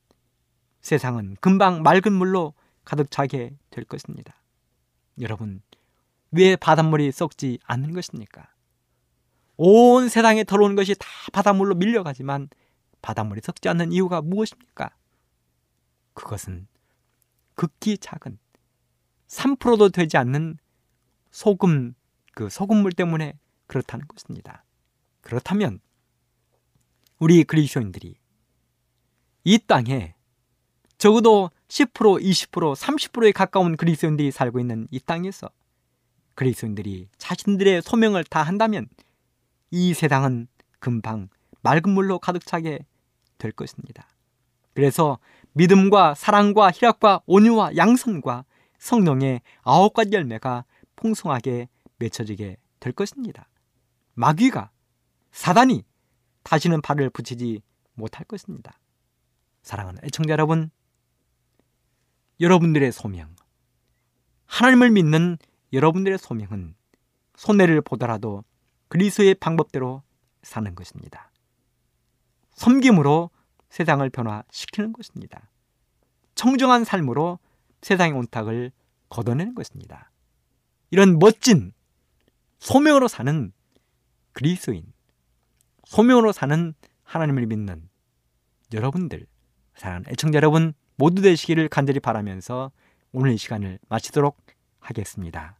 세상은 0.80 1.36
금방 1.40 1.82
맑은 1.82 2.12
물로 2.12 2.54
가득 2.84 3.10
차게 3.10 3.56
될 3.70 3.84
것입니다. 3.84 4.34
여러분, 5.20 5.62
왜 6.32 6.56
바닷물이 6.56 7.12
썩지 7.12 7.58
않는 7.64 7.92
것입니까? 7.92 8.48
온 9.56 10.08
세상에 10.08 10.44
더러운 10.44 10.74
것이 10.74 10.94
다 10.98 11.06
바닷물로 11.32 11.74
밀려가지만 11.74 12.48
바닷물이 13.02 13.40
썩지 13.42 13.68
않는 13.68 13.92
이유가 13.92 14.22
무엇입니까? 14.22 14.90
그것은 16.14 16.66
극히 17.54 17.98
작은 17.98 18.38
3%도 19.26 19.90
되지 19.90 20.16
않는 20.16 20.58
소금 21.30 21.94
그 22.32 22.48
소금물 22.48 22.92
때문에 22.92 23.38
그렇다는 23.66 24.06
것입니다. 24.08 24.64
그렇다면 25.20 25.80
우리 27.18 27.44
그리스도인들이 27.44 28.16
이 29.44 29.58
땅에 29.66 30.14
적어도 30.98 31.50
10%, 31.68 32.22
20%, 32.22 32.74
30%에 32.74 33.32
가까운 33.32 33.76
그리스도인들이 33.76 34.30
살고 34.30 34.58
있는 34.60 34.88
이 34.90 35.00
땅에서 35.00 35.50
그리스도인들이 36.40 37.06
자신들의 37.18 37.82
소명을 37.82 38.24
다 38.24 38.42
한다면 38.42 38.88
이 39.70 39.92
세상은 39.92 40.48
금방 40.78 41.28
맑은 41.60 41.90
물로 41.90 42.18
가득 42.18 42.46
차게 42.46 42.86
될 43.36 43.52
것입니다. 43.52 44.08
그래서 44.72 45.18
믿음과 45.52 46.14
사랑과 46.14 46.70
희락과 46.70 47.20
온유와 47.26 47.76
양선과 47.76 48.46
성령의 48.78 49.42
아홉 49.60 49.92
가지 49.92 50.12
열매가 50.12 50.64
풍성하게 50.96 51.68
맺혀지게 51.98 52.56
될 52.80 52.92
것입니다. 52.94 53.46
마귀가 54.14 54.70
사단이 55.32 55.84
다시는 56.42 56.80
발을 56.80 57.10
붙이지 57.10 57.60
못할 57.92 58.24
것입니다. 58.24 58.78
사랑하는 59.60 60.02
애청자 60.04 60.32
여러분, 60.32 60.70
여러분들의 62.40 62.92
소명, 62.92 63.36
하나님을 64.46 64.90
믿는 64.92 65.36
여러분들의 65.72 66.18
소명은 66.18 66.74
손해를 67.36 67.80
보더라도 67.80 68.44
그리스의 68.88 69.34
방법대로 69.34 70.02
사는 70.42 70.74
것입니다. 70.74 71.30
섬김으로 72.54 73.30
세상을 73.70 74.08
변화시키는 74.10 74.92
것입니다. 74.92 75.50
청정한 76.34 76.84
삶으로 76.84 77.38
세상의 77.82 78.14
온탁을 78.14 78.72
걷어내는 79.08 79.54
것입니다. 79.54 80.10
이런 80.90 81.18
멋진 81.18 81.72
소명으로 82.58 83.08
사는 83.08 83.52
그리스인, 84.32 84.92
소명으로 85.84 86.32
사는 86.32 86.74
하나님을 87.04 87.46
믿는 87.46 87.88
여러분들, 88.72 89.26
사랑하는 89.74 90.10
애청자 90.10 90.36
여러분 90.36 90.74
모두 90.96 91.22
되시기를 91.22 91.68
간절히 91.68 92.00
바라면서 92.00 92.70
오늘 93.12 93.32
이 93.32 93.36
시간을 93.38 93.78
마치도록 93.88 94.36
하겠습니다. 94.78 95.59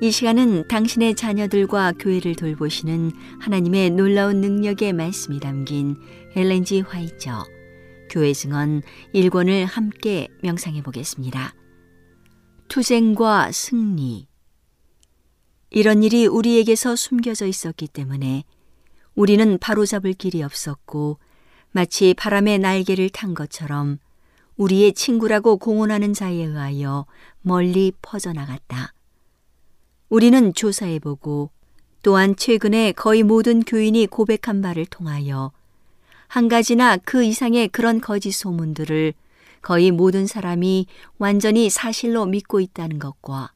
이 0.00 0.12
시간은 0.12 0.68
당신의 0.68 1.16
자녀들과 1.16 1.92
교회를 1.98 2.36
돌보시는 2.36 3.10
하나님의 3.40 3.90
놀라운 3.90 4.40
능력의 4.40 4.92
말씀이 4.92 5.40
담긴 5.40 5.96
엘렌지 6.36 6.82
화이처 6.82 7.44
교회 8.08 8.32
증언 8.32 8.82
1권을 9.12 9.64
함께 9.64 10.28
명상해 10.40 10.82
보겠습니다. 10.82 11.52
투쟁과 12.68 13.50
승리 13.50 14.28
이런 15.70 16.04
일이 16.04 16.28
우리에게서 16.28 16.94
숨겨져 16.94 17.46
있었기 17.46 17.88
때문에 17.88 18.44
우리는 19.16 19.58
바로잡을 19.58 20.12
길이 20.12 20.44
없었고 20.44 21.18
마치 21.72 22.14
바람의 22.14 22.60
날개를 22.60 23.10
탄 23.10 23.34
것처럼 23.34 23.98
우리의 24.56 24.92
친구라고 24.92 25.56
공언하는 25.56 26.14
자에 26.14 26.34
의하여 26.34 27.04
멀리 27.42 27.92
퍼져나갔다. 28.00 28.92
우리는 30.08 30.54
조사해보고 30.54 31.50
또한 32.02 32.34
최근에 32.34 32.92
거의 32.92 33.22
모든 33.22 33.62
교인이 33.62 34.06
고백한 34.06 34.62
바를 34.62 34.86
통하여 34.86 35.52
한 36.28 36.48
가지나 36.48 36.96
그 36.98 37.24
이상의 37.24 37.68
그런 37.68 38.00
거짓 38.00 38.32
소문들을 38.32 39.12
거의 39.60 39.90
모든 39.90 40.26
사람이 40.26 40.86
완전히 41.18 41.68
사실로 41.68 42.24
믿고 42.26 42.60
있다는 42.60 42.98
것과 42.98 43.52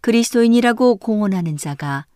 그리스도인이라고 0.00 0.96
공언하는 0.96 1.56
자가 1.56 2.06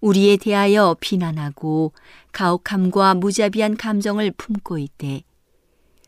우리에 0.00 0.36
대하여 0.36 0.96
비난하고 0.98 1.92
가혹함과 2.32 3.14
무자비한 3.14 3.76
감정을 3.76 4.32
품고 4.32 4.78
있대 4.78 5.22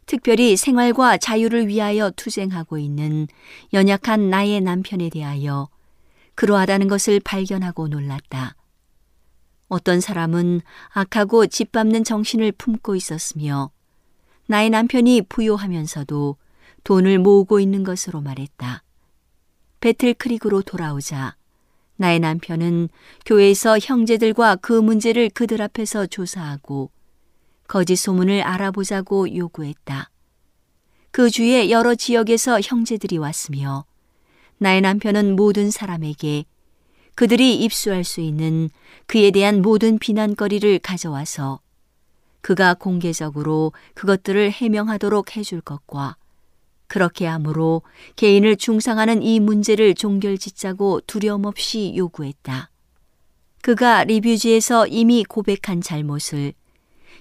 특별히 0.06 0.56
생활과 0.56 1.18
자유를 1.18 1.68
위하여 1.68 2.10
투쟁하고 2.10 2.78
있는 2.78 3.26
연약한 3.72 4.30
나의 4.30 4.60
남편에 4.60 5.08
대하여 5.10 5.68
그러하다는 6.36 6.86
것을 6.88 7.20
발견하고 7.20 7.88
놀랐다. 7.88 8.54
어떤 9.68 10.00
사람은 10.00 10.60
악하고 10.90 11.48
짓밟는 11.48 12.04
정신을 12.04 12.52
품고 12.52 12.94
있었으며 12.94 13.70
나의 14.46 14.70
남편이 14.70 15.22
부요하면서도 15.22 16.36
돈을 16.84 17.18
모으고 17.18 17.58
있는 17.58 17.82
것으로 17.82 18.20
말했다. 18.20 18.84
배틀크릭으로 19.80 20.62
돌아오자 20.62 21.36
나의 21.96 22.20
남편은 22.20 22.90
교회에서 23.24 23.78
형제들과 23.78 24.56
그 24.56 24.72
문제를 24.72 25.30
그들 25.30 25.62
앞에서 25.62 26.06
조사하고 26.06 26.90
거짓 27.66 27.96
소문을 27.96 28.42
알아보자고 28.42 29.34
요구했다. 29.34 30.10
그 31.10 31.30
주위에 31.30 31.70
여러 31.70 31.94
지역에서 31.94 32.60
형제들이 32.60 33.18
왔으며 33.18 33.86
나의 34.58 34.80
남편은 34.80 35.36
모든 35.36 35.70
사람에게 35.70 36.44
그들이 37.14 37.56
입수할 37.56 38.04
수 38.04 38.20
있는 38.20 38.70
그에 39.06 39.30
대한 39.30 39.62
모든 39.62 39.98
비난거리를 39.98 40.78
가져와서 40.80 41.60
그가 42.40 42.74
공개적으로 42.74 43.72
그것들을 43.94 44.52
해명하도록 44.52 45.36
해줄 45.36 45.60
것과 45.60 46.16
그렇게 46.86 47.26
함으로 47.26 47.82
개인을 48.14 48.56
중상하는 48.56 49.22
이 49.22 49.40
문제를 49.40 49.94
종결짓자고 49.94 51.00
두려움 51.06 51.46
없이 51.46 51.94
요구했다. 51.96 52.70
그가 53.62 54.04
리뷰지에서 54.04 54.86
이미 54.86 55.24
고백한 55.24 55.80
잘못을 55.80 56.52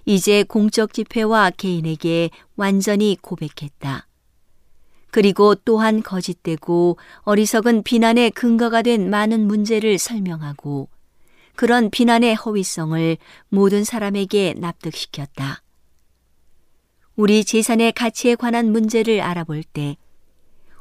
이제 0.05 0.43
공적 0.43 0.93
집회와 0.93 1.49
개인에게 1.51 2.29
완전히 2.55 3.17
고백했다. 3.19 4.07
그리고 5.15 5.55
또한 5.55 6.03
거짓되고 6.03 6.97
어리석은 7.21 7.83
비난의 7.83 8.31
근거가 8.31 8.81
된 8.81 9.09
많은 9.09 9.47
문제를 9.47 9.97
설명하고 9.97 10.89
그런 11.55 11.89
비난의 11.89 12.35
허위성을 12.35 13.15
모든 13.47 13.85
사람에게 13.85 14.55
납득시켰다. 14.57 15.61
우리 17.15 17.45
재산의 17.45 17.93
가치에 17.93 18.35
관한 18.35 18.73
문제를 18.73 19.21
알아볼 19.21 19.63
때 19.63 19.95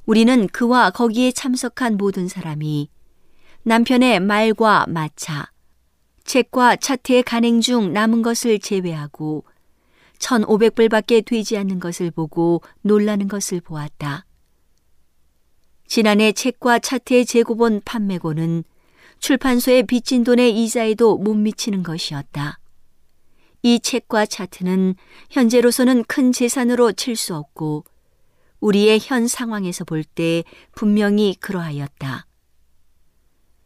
우리는 0.05 0.49
그와 0.49 0.91
거기에 0.91 1.31
참석한 1.31 1.97
모든 1.97 2.27
사람이 2.27 2.91
남편의 3.63 4.19
말과 4.19 4.87
마차, 4.89 5.53
책과 6.25 6.75
차트의 6.79 7.23
간행 7.23 7.61
중 7.61 7.93
남은 7.93 8.23
것을 8.23 8.59
제외하고 8.59 9.45
1,500불밖에 10.25 11.25
되지 11.25 11.59
않는 11.59 11.79
것을 11.79 12.11
보고 12.11 12.63
놀라는 12.83 13.29
것을 13.29 13.61
보았다. 13.61 14.25
지난해 15.87 16.33
책과 16.33 16.79
차트의 16.79 17.27
재고본 17.27 17.83
판매고는 17.85 18.65
출판소에 19.19 19.83
빚진 19.83 20.25
돈의 20.25 20.63
이자에도 20.65 21.19
못 21.19 21.35
미치는 21.35 21.83
것이었다. 21.83 22.59
이 23.63 23.81
책과 23.81 24.27
차트는 24.27 24.95
현재로서는 25.31 26.05
큰 26.05 26.33
재산으로 26.33 26.93
칠 26.93 27.17
수 27.17 27.35
없고 27.35 27.85
우리의 28.61 28.99
현 29.03 29.29
상황에서 29.29 29.85
볼 29.85 30.05
때 30.05 30.43
분명히 30.73 31.35
그러하였다. 31.39 32.27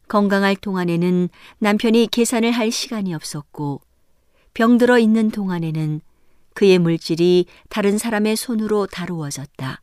건강할 0.09 0.57
동안에는 0.57 1.29
남편이 1.59 2.09
계산을 2.11 2.51
할 2.51 2.71
시간이 2.71 3.15
없었고 3.15 3.81
병들어 4.55 4.99
있는 4.99 5.31
동안에는 5.31 6.01
그의 6.59 6.81
물질이 6.81 7.47
다른 7.69 7.99
사람의 7.99 8.35
손으로 8.35 8.87
다루어졌다. 8.87 9.81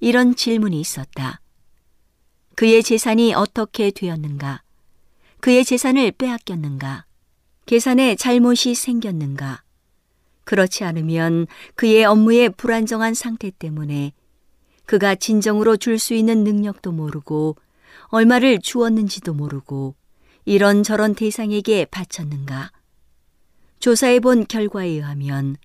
이런 0.00 0.34
질문이 0.34 0.80
있었다. 0.80 1.42
그의 2.54 2.82
재산이 2.82 3.34
어떻게 3.34 3.90
되었는가? 3.90 4.62
그의 5.40 5.66
재산을 5.66 6.12
빼앗겼는가? 6.12 7.04
계산에 7.66 8.14
잘못이 8.14 8.74
생겼는가? 8.74 9.64
그렇지 10.44 10.82
않으면 10.84 11.46
그의 11.74 12.06
업무의 12.06 12.48
불안정한 12.56 13.12
상태 13.12 13.50
때문에 13.50 14.12
그가 14.86 15.14
진정으로 15.14 15.76
줄 15.76 15.98
수 15.98 16.14
있는 16.14 16.42
능력도 16.42 16.90
모르고 16.90 17.54
얼마를 18.06 18.60
주었는지도 18.62 19.34
모르고 19.34 19.94
이런저런 20.46 21.14
대상에게 21.14 21.84
바쳤는가? 21.84 22.70
조사해 23.78 24.20
본 24.20 24.46
결과에 24.46 24.88
의하면 24.88 25.56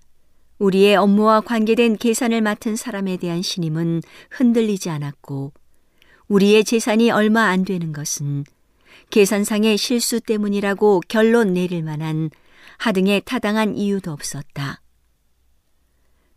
우리의 0.58 0.96
업무와 0.96 1.40
관계된 1.40 1.96
계산을 1.96 2.40
맡은 2.40 2.76
사람에 2.76 3.16
대한 3.16 3.42
신임은 3.42 4.02
흔들리지 4.30 4.90
않았고 4.90 5.52
우리의 6.28 6.64
재산이 6.64 7.10
얼마 7.10 7.46
안 7.46 7.64
되는 7.64 7.92
것은 7.92 8.44
계산상의 9.10 9.76
실수 9.76 10.20
때문이라고 10.20 11.02
결론 11.08 11.54
내릴 11.54 11.82
만한 11.82 12.30
하등에 12.78 13.20
타당한 13.20 13.76
이유도 13.76 14.12
없었다. 14.12 14.80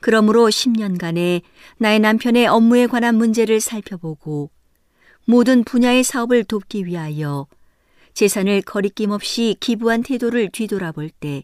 그러므로 0.02 0.48
10년간의 0.48 1.42
나의 1.78 2.00
남편의 2.00 2.48
업무에 2.48 2.88
관한 2.88 3.16
문제를 3.16 3.62
살펴보고 3.62 4.52
모든 5.26 5.64
분야의 5.64 6.04
사업을 6.04 6.44
돕기 6.44 6.86
위하여 6.86 7.48
재산을 8.14 8.62
거리낌 8.62 9.12
없이 9.12 9.56
기부한 9.60 10.04
태도를 10.04 10.50
뒤돌아볼 10.52 11.10
때 11.10 11.44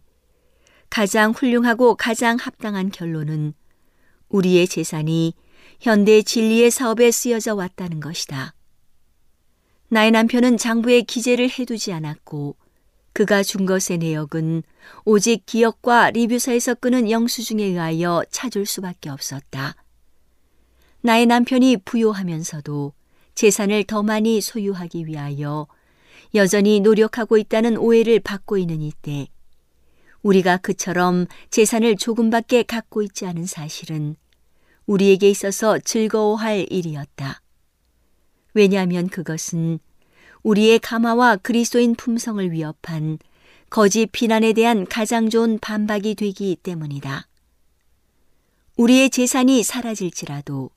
가장 0.91 1.31
훌륭하고 1.31 1.95
가장 1.95 2.35
합당한 2.35 2.91
결론은 2.91 3.53
우리의 4.27 4.67
재산이 4.67 5.33
현대 5.79 6.21
진리의 6.21 6.69
사업에 6.69 7.09
쓰여져 7.11 7.55
왔다는 7.55 8.01
것이다. 8.01 8.53
나의 9.87 10.11
남편은 10.11 10.57
장부에 10.57 11.03
기재를 11.03 11.49
해두지 11.49 11.93
않았고 11.93 12.57
그가 13.13 13.41
준 13.41 13.65
것의 13.65 13.99
내역은 13.99 14.63
오직 15.05 15.45
기억과 15.45 16.11
리뷰사에서 16.11 16.75
끄는 16.75 17.09
영수증에 17.09 17.63
의하여 17.63 18.23
찾을 18.29 18.65
수밖에 18.65 19.09
없었다. 19.09 19.75
나의 20.99 21.25
남편이 21.25 21.77
부요하면서도 21.85 22.93
재산을 23.33 23.85
더 23.85 24.03
많이 24.03 24.41
소유하기 24.41 25.07
위하여 25.07 25.67
여전히 26.35 26.81
노력하고 26.81 27.37
있다는 27.37 27.77
오해를 27.77 28.19
받고 28.19 28.57
있는 28.57 28.81
이때 28.81 29.29
우리가 30.23 30.57
그처럼 30.57 31.25
재산을 31.49 31.95
조금밖에 31.95 32.63
갖고 32.63 33.01
있지 33.01 33.25
않은 33.25 33.45
사실은 33.45 34.15
우리에게 34.85 35.29
있어서 35.29 35.79
즐거워할 35.79 36.65
일이었다. 36.69 37.41
왜냐하면 38.53 39.07
그것은 39.07 39.79
우리의 40.43 40.79
가마와 40.79 41.37
그리스도인 41.37 41.95
품성을 41.95 42.51
위협한 42.51 43.19
거짓 43.69 44.07
비난에 44.11 44.53
대한 44.53 44.85
가장 44.85 45.29
좋은 45.29 45.59
반박이 45.59 46.15
되기 46.15 46.57
때문이다. 46.61 47.27
우리의 48.77 49.09
재산이 49.09 49.63
사라질지라도 49.63 50.71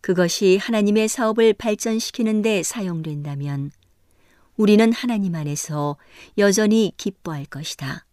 그것이 0.00 0.56
하나님의 0.56 1.08
사업을 1.08 1.52
발전시키는 1.52 2.42
데 2.42 2.62
사용된다면 2.62 3.70
우리는 4.56 4.92
하나님 4.92 5.34
안에서 5.34 5.96
여전히 6.38 6.92
기뻐할 6.96 7.44
것이다. 7.44 8.06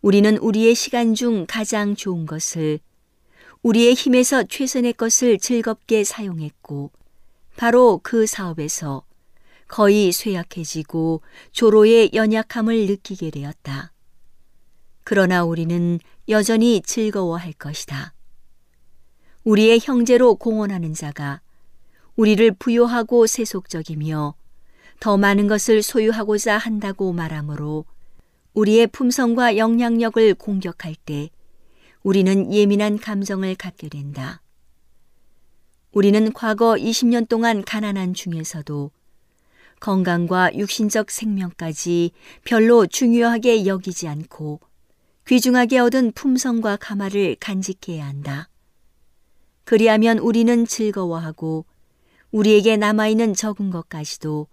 우리는 0.00 0.36
우리의 0.36 0.76
시간 0.76 1.14
중 1.14 1.44
가장 1.48 1.96
좋은 1.96 2.24
것을 2.24 2.78
우리의 3.62 3.94
힘에서 3.94 4.44
최선의 4.44 4.92
것을 4.92 5.38
즐겁게 5.38 6.04
사용했고 6.04 6.92
바로 7.56 7.98
그 8.04 8.26
사업에서 8.26 9.02
거의 9.66 10.12
쇠약해지고 10.12 11.22
조로의 11.50 12.10
연약함을 12.14 12.86
느끼게 12.86 13.30
되었다. 13.30 13.92
그러나 15.02 15.42
우리는 15.42 15.98
여전히 16.28 16.80
즐거워할 16.80 17.52
것이다. 17.52 18.14
우리의 19.42 19.80
형제로 19.82 20.36
공헌하는 20.36 20.94
자가 20.94 21.40
우리를 22.14 22.52
부요하고 22.52 23.26
세속적이며 23.26 24.34
더 25.00 25.16
많은 25.16 25.48
것을 25.48 25.82
소유하고자 25.82 26.56
한다고 26.56 27.12
말하므로 27.12 27.84
우리의 28.54 28.86
품성과 28.88 29.56
영향력을 29.56 30.34
공격할 30.34 30.94
때 31.04 31.30
우리는 32.02 32.52
예민한 32.52 32.98
감정을 32.98 33.54
갖게 33.54 33.88
된다. 33.88 34.42
우리는 35.92 36.32
과거 36.32 36.74
20년 36.74 37.28
동안 37.28 37.64
가난한 37.64 38.14
중에서도 38.14 38.90
건강과 39.80 40.56
육신적 40.56 41.10
생명까지 41.10 42.10
별로 42.44 42.86
중요하게 42.86 43.66
여기지 43.66 44.08
않고 44.08 44.60
귀중하게 45.26 45.78
얻은 45.78 46.12
품성과 46.12 46.76
가마를 46.76 47.36
간직해야 47.38 48.06
한다. 48.06 48.48
그리하면 49.64 50.18
우리는 50.18 50.64
즐거워하고 50.64 51.66
우리에게 52.30 52.76
남아있는 52.76 53.34
적은 53.34 53.70
것까지도 53.70 54.46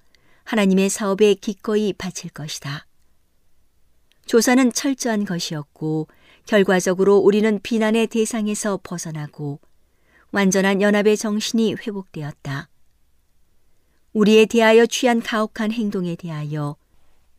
하나님의 0.43 0.89
사업에 0.89 1.33
기꺼이 1.33 1.93
바칠 1.93 2.29
것이다. 2.29 2.84
조사는 4.25 4.73
철저한 4.73 5.25
것이었고 5.25 6.07
결과적으로 6.45 7.17
우리는 7.17 7.59
비난의 7.61 8.07
대상에서 8.07 8.79
벗어나고 8.83 9.59
완전한 10.31 10.81
연합의 10.81 11.17
정신이 11.17 11.75
회복되었다. 11.75 12.69
우리에 14.13 14.45
대하여 14.45 14.85
취한 14.85 15.21
가혹한 15.21 15.71
행동에 15.71 16.15
대하여 16.15 16.75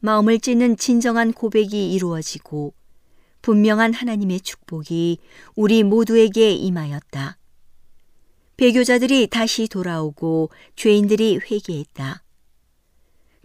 마음을 0.01 0.39
찢는 0.41 0.76
진정한 0.76 1.32
고백이 1.32 1.93
이루어지고 1.93 2.74
분명한 3.43 3.95
하나님의 3.95 4.41
축복이 4.41 5.18
우리 5.55 5.82
모두에게 5.82 6.53
임하였다. 6.53 7.39
배교자들이 8.57 9.28
다시 9.28 9.68
돌아오고 9.68 10.51
죄인들이 10.74 11.39
회개했다. 11.39 12.22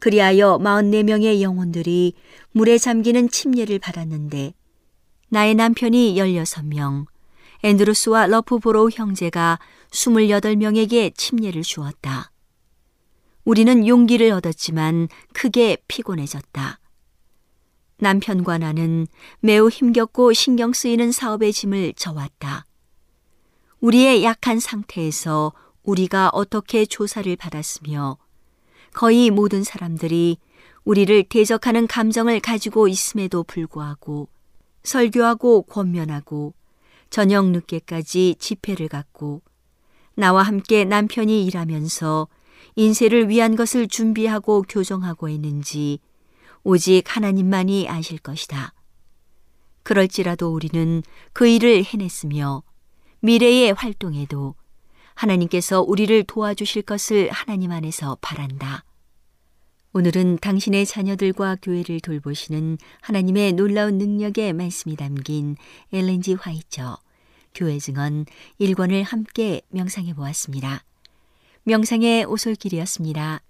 그리하여 0.02 0.58
44명의 0.58 1.42
영혼들이 1.42 2.14
물에 2.54 2.80
잠기는 2.80 3.30
침례를 3.30 3.78
받았는데 3.78 4.54
나의 5.30 5.54
남편이 5.54 6.16
16명, 6.16 7.06
앤드루스와 7.64 8.26
러프보로우 8.26 8.90
형제가 8.92 9.60
28명에게 9.92 11.16
침례를 11.16 11.62
주었다. 11.62 12.32
우리는 13.46 13.88
용기를 13.88 14.32
얻었지만 14.32 15.08
크게 15.34 15.78
피곤해졌다. 15.88 16.80
남편과 18.00 18.58
나는 18.58 19.06
매우 19.40 19.70
힘겹고 19.70 20.34
신경 20.34 20.74
쓰이는 20.74 21.12
사업의 21.12 21.54
짐을 21.54 21.94
져왔다. 21.96 22.66
우리의 23.82 24.24
약한 24.24 24.60
상태에서 24.60 25.54
우리가 25.84 26.32
어떻게 26.34 26.88
조사를 26.88 27.36
받았으며 27.36 28.18
거의 28.94 29.30
모든 29.30 29.64
사람들이 29.64 30.38
우리를 30.84 31.24
대적하는 31.24 31.88
감정을 31.88 32.40
가지고 32.40 32.88
있음에도 32.88 33.44
불구하고 33.44 34.28
설교하고 34.84 35.64
권면하고 35.64 36.54
저녁 37.10 37.50
늦게까지 37.52 38.36
집회를 38.40 38.88
갖고 38.88 39.42
나와 40.16 40.44
함께 40.44 40.86
남편이 40.86 41.46
일하면서 41.46 42.28
인쇄를 42.76 43.30
위한 43.30 43.56
것을 43.56 43.88
준비하고 43.88 44.64
교정하고 44.64 45.30
있는지 45.30 46.00
오직 46.64 47.04
하나님만이 47.06 47.90
아실 47.90 48.18
것이다. 48.20 48.74
그럴지라도 49.84 50.54
우리는 50.54 51.02
그 51.34 51.48
일을 51.48 51.84
해냈으며 51.84 52.64
미래의 53.20 53.74
활동에도 53.74 54.56
하나님께서 55.14 55.82
우리를 55.82 56.24
도와주실 56.24 56.84
것을 56.84 57.30
하나님 57.32 57.72
안에서 57.72 58.18
바란다. 58.22 58.84
오늘은 59.94 60.38
당신의 60.38 60.86
자녀들과 60.86 61.58
교회를 61.62 62.00
돌보시는 62.00 62.78
하나님의 63.02 63.54
놀라운 63.54 63.98
능력의 63.98 64.54
말씀이 64.54 64.96
담긴 64.96 65.58
엘렌지 65.92 66.34
화이처 66.34 66.98
교회 67.54 67.78
증언 67.78 68.26
1권을 68.60 69.04
함께 69.04 69.62
명상해 69.70 70.14
보았습니다. 70.14 70.86
명상의 71.64 72.26
오솔길이었습니다. 72.26 73.42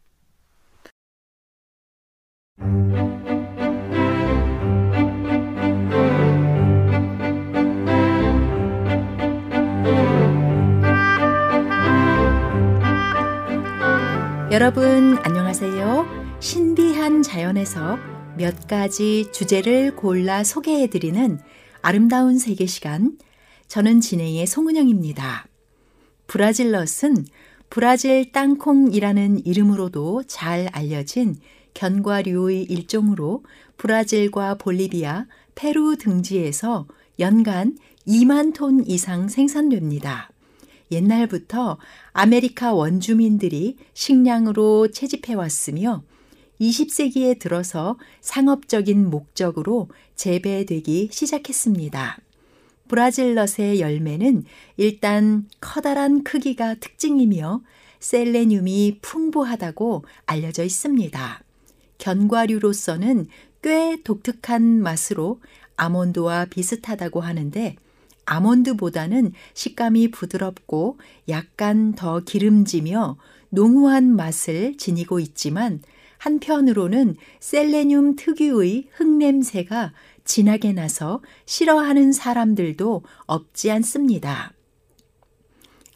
여러분 14.51 15.17
안녕하세요. 15.23 16.37
신비한 16.41 17.23
자연에서 17.23 17.97
몇 18.35 18.67
가지 18.67 19.31
주제를 19.31 19.95
골라 19.95 20.43
소개해 20.43 20.87
드리는 20.87 21.39
아름다운 21.81 22.37
세계 22.37 22.65
시간. 22.65 23.17
저는 23.69 24.01
진행의 24.01 24.45
송은영입니다. 24.45 25.47
브라질넛은 26.27 27.27
브라질 27.69 28.33
땅콩이라는 28.33 29.45
이름으로도 29.45 30.23
잘 30.27 30.67
알려진 30.73 31.37
견과류의 31.73 32.63
일종으로 32.63 33.45
브라질과 33.77 34.55
볼리비아, 34.55 35.27
페루 35.55 35.95
등지에서 35.95 36.87
연간 37.19 37.77
2만 38.05 38.53
톤 38.53 38.85
이상 38.85 39.29
생산됩니다. 39.29 40.30
옛날부터 40.91 41.77
아메리카 42.11 42.73
원주민들이 42.73 43.77
식량으로 43.93 44.89
채집해 44.89 45.33
왔으며 45.33 46.03
20세기에 46.59 47.39
들어서 47.39 47.97
상업적인 48.21 49.09
목적으로 49.09 49.89
재배되기 50.15 51.09
시작했습니다. 51.11 52.19
브라질넛의 52.87 53.79
열매는 53.79 54.43
일단 54.77 55.47
커다란 55.61 56.23
크기가 56.23 56.75
특징이며 56.75 57.61
셀레늄이 57.99 58.99
풍부하다고 59.01 60.03
알려져 60.25 60.63
있습니다. 60.63 61.43
견과류로서는 61.97 63.27
꽤 63.61 64.01
독특한 64.03 64.81
맛으로 64.81 65.39
아몬드와 65.77 66.45
비슷하다고 66.45 67.21
하는데 67.21 67.75
아몬드보다는 68.25 69.33
식감이 69.53 70.11
부드럽고 70.11 70.97
약간 71.29 71.93
더 71.93 72.19
기름지며 72.19 73.17
농후한 73.49 74.15
맛을 74.15 74.77
지니고 74.77 75.19
있지만 75.19 75.81
한편으로는 76.17 77.15
셀레늄 77.39 78.15
특유의 78.15 78.89
흙냄새가 78.91 79.93
진하게 80.23 80.71
나서 80.71 81.21
싫어하는 81.45 82.11
사람들도 82.11 83.03
없지 83.25 83.71
않습니다. 83.71 84.53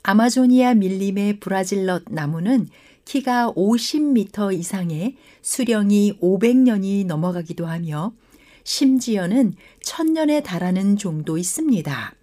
아마조니아 0.03 0.73
밀림의 0.75 1.39
브라질넛 1.39 2.05
나무는 2.09 2.67
키가 3.05 3.53
50m 3.55 4.57
이상에 4.57 5.15
수령이 5.41 6.19
500년이 6.19 7.05
넘어가기도 7.05 7.67
하며 7.67 8.13
심지어는 8.65 9.53
천년에 9.81 10.43
달하는 10.43 10.97
종도 10.97 11.37
있습니다. 11.37 12.13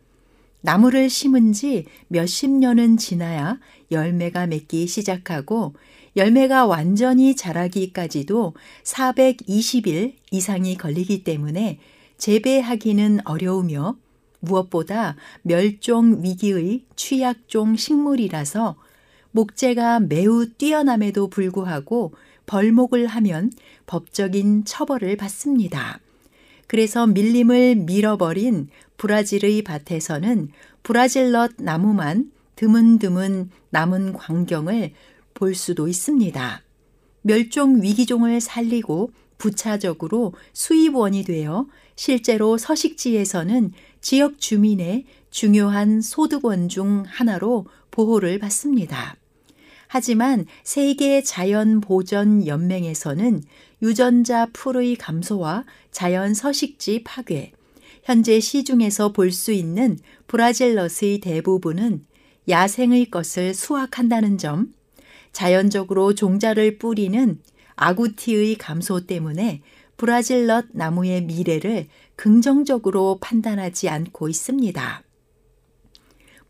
나무를 0.61 1.09
심은 1.09 1.53
지 1.53 1.87
몇십 2.09 2.51
년은 2.51 2.99
지나야 2.99 3.59
열매가 3.91 4.49
맺기 4.49 4.87
시작하고 4.87 5.75
열매가 6.17 6.67
완전히 6.67 7.35
자라기까지도 7.35 8.55
420일 8.85 10.15
이상이 10.31 10.77
걸리기 10.77 11.25
때문에 11.25 11.79
재배하기는 12.19 13.21
어려우며 13.25 13.97
무엇보다 14.41 15.17
멸종 15.43 16.23
위기의 16.23 16.85
취약종 16.97 17.77
식물이라서 17.77 18.77
목재가 19.31 20.01
매우 20.01 20.47
뛰어남에도 20.47 21.29
불구하고 21.29 22.13
벌목을 22.47 23.07
하면 23.07 23.51
법적인 23.87 24.65
처벌을 24.65 25.17
받습니다. 25.17 26.02
그래서 26.73 27.07
밀림을 27.07 27.75
밀어버린 27.75 28.69
브라질의 28.97 29.63
밭에서는 29.63 30.49
브라질넛 30.83 31.57
나무만 31.59 32.33
드문드문 32.57 33.51
남은 33.69 34.15
광경을 34.15 34.93
볼 35.35 35.55
수도 35.55 35.87
있습니다. 35.87 36.63
멸종 37.21 37.83
위기종을 37.83 38.41
살리고 38.41 39.13
부차적으로 39.37 40.33
수입원이 40.55 41.25
되어 41.25 41.67
실제로 41.95 42.57
서식지에서는 42.57 43.73
지역 44.01 44.41
주민의 44.41 45.05
중요한 45.31 46.01
소득원 46.01 46.71
중 46.71 47.05
하나로 47.07 47.67
보호를 47.91 48.39
받습니다. 48.39 49.17
하지만 49.89 50.47
세계 50.65 51.23
자연 51.23 51.83
보전 51.83 52.47
연맹에서는 52.47 53.43
유전자 53.83 54.47
풀의 54.53 54.97
감소와 54.97 55.65
자연 55.91 56.35
서식지 56.35 57.03
파괴, 57.03 57.53
현재 58.05 58.39
시중에서 58.39 59.13
볼 59.13 59.33
수 59.33 59.53
있는 59.53 59.99
브라질넛의 60.29 61.21
대부분은 61.21 62.05
야생의 62.49 63.11
것을 63.11 63.55
수확한다는 63.55 64.39
점, 64.39 64.73
자연적으로 65.33 66.15
종자를 66.15 66.79
뿌리는 66.79 67.41
아구티의 67.75 68.57
감소 68.57 69.07
때문에 69.07 69.63
브라질넛 69.97 70.67
나무의 70.73 71.23
미래를 71.23 71.89
긍정적으로 72.17 73.19
판단하지 73.21 73.89
않고 73.89 74.29
있습니다. 74.29 75.03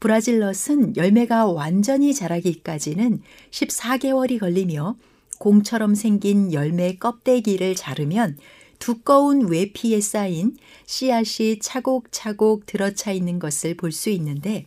브라질넛은 0.01 0.97
열매가 0.97 1.47
완전히 1.47 2.13
자라기까지는 2.13 3.23
14개월이 3.51 4.41
걸리며 4.41 4.97
공처럼 5.43 5.97
생긴 5.97 6.53
열매 6.53 6.95
껍데기를 6.95 7.75
자르면 7.75 8.39
두꺼운 8.79 9.49
외피에 9.49 10.01
쌓인 10.01 10.57
씨앗이 10.87 11.59
차곡차곡 11.59 12.65
들어차 12.65 13.11
있는 13.11 13.41
것을 13.41 13.77
볼 13.77 13.91
수 13.91 14.11
있는데 14.11 14.67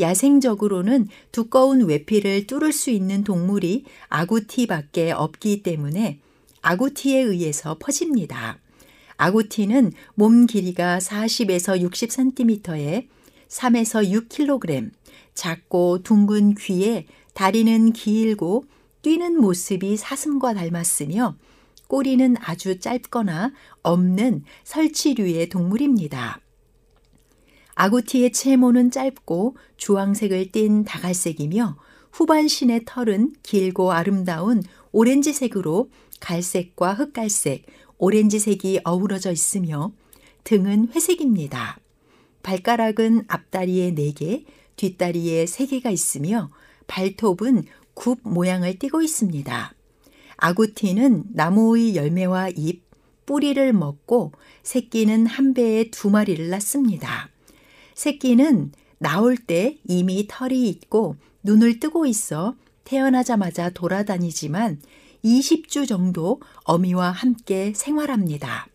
야생적으로는 0.00 1.08
두꺼운 1.32 1.82
외피를 1.82 2.46
뚫을 2.46 2.72
수 2.72 2.88
있는 2.88 3.24
동물이 3.24 3.84
아구티밖에 4.08 5.12
없기 5.12 5.62
때문에 5.62 6.20
아구티에 6.62 7.20
의해서 7.20 7.76
퍼집니다. 7.78 8.58
아구티는 9.18 9.92
몸 10.14 10.46
길이가 10.46 10.96
40에서 10.96 11.78
60cm에 11.86 13.06
3에서 13.48 14.28
6kg, 14.30 14.90
작고 15.34 16.02
둥근 16.02 16.54
귀에 16.54 17.04
다리는 17.34 17.92
길고 17.92 18.64
뛰는 19.06 19.40
모습이 19.40 19.96
사슴과 19.96 20.54
닮았으며 20.54 21.36
꼬리는 21.86 22.34
아주 22.40 22.80
짧거나 22.80 23.52
없는 23.84 24.42
설치류의 24.64 25.48
동물입니다. 25.48 26.40
아구티의 27.76 28.32
채모는 28.32 28.90
짧고 28.90 29.56
주황색을 29.76 30.50
띤 30.50 30.82
다갈색이며 30.82 31.76
후반신의 32.10 32.80
털은 32.84 33.34
길고 33.44 33.92
아름다운 33.92 34.64
오렌지색으로 34.90 35.88
갈색과 36.18 36.94
흑갈색, 36.94 37.64
오렌지색이 37.98 38.80
어우러져 38.82 39.30
있으며 39.30 39.92
등은 40.42 40.88
회색입니다. 40.92 41.78
발가락은 42.42 43.26
앞다리에 43.28 43.94
4개, 43.94 44.44
뒷다리에 44.74 45.44
3개가 45.44 45.92
있으며 45.92 46.50
발톱은 46.88 47.66
굽 47.96 48.20
모양을 48.22 48.78
띠고 48.78 49.02
있습니다. 49.02 49.74
아구티는 50.36 51.24
나무의 51.32 51.96
열매와 51.96 52.50
잎, 52.50 52.82
뿌리를 53.24 53.72
먹고 53.72 54.32
새끼는 54.62 55.26
한 55.26 55.54
배에 55.54 55.90
두 55.90 56.10
마리를 56.10 56.48
낳습니다. 56.48 57.30
새끼는 57.94 58.70
나올 58.98 59.36
때 59.36 59.78
이미 59.88 60.26
털이 60.28 60.68
있고 60.68 61.16
눈을 61.42 61.80
뜨고 61.80 62.06
있어 62.06 62.54
태어나자마자 62.84 63.70
돌아다니지만 63.70 64.80
20주 65.24 65.88
정도 65.88 66.40
어미와 66.64 67.10
함께 67.10 67.72
생활합니다. 67.74 68.68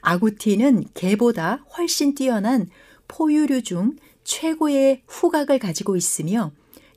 아구티는 0.00 0.86
개보다 0.94 1.64
훨씬 1.76 2.14
뛰어난 2.14 2.68
포유류 3.08 3.62
중 3.62 3.96
최고의 4.24 5.02
후각을 5.06 5.58
가지고 5.58 5.96
있으며 5.96 6.52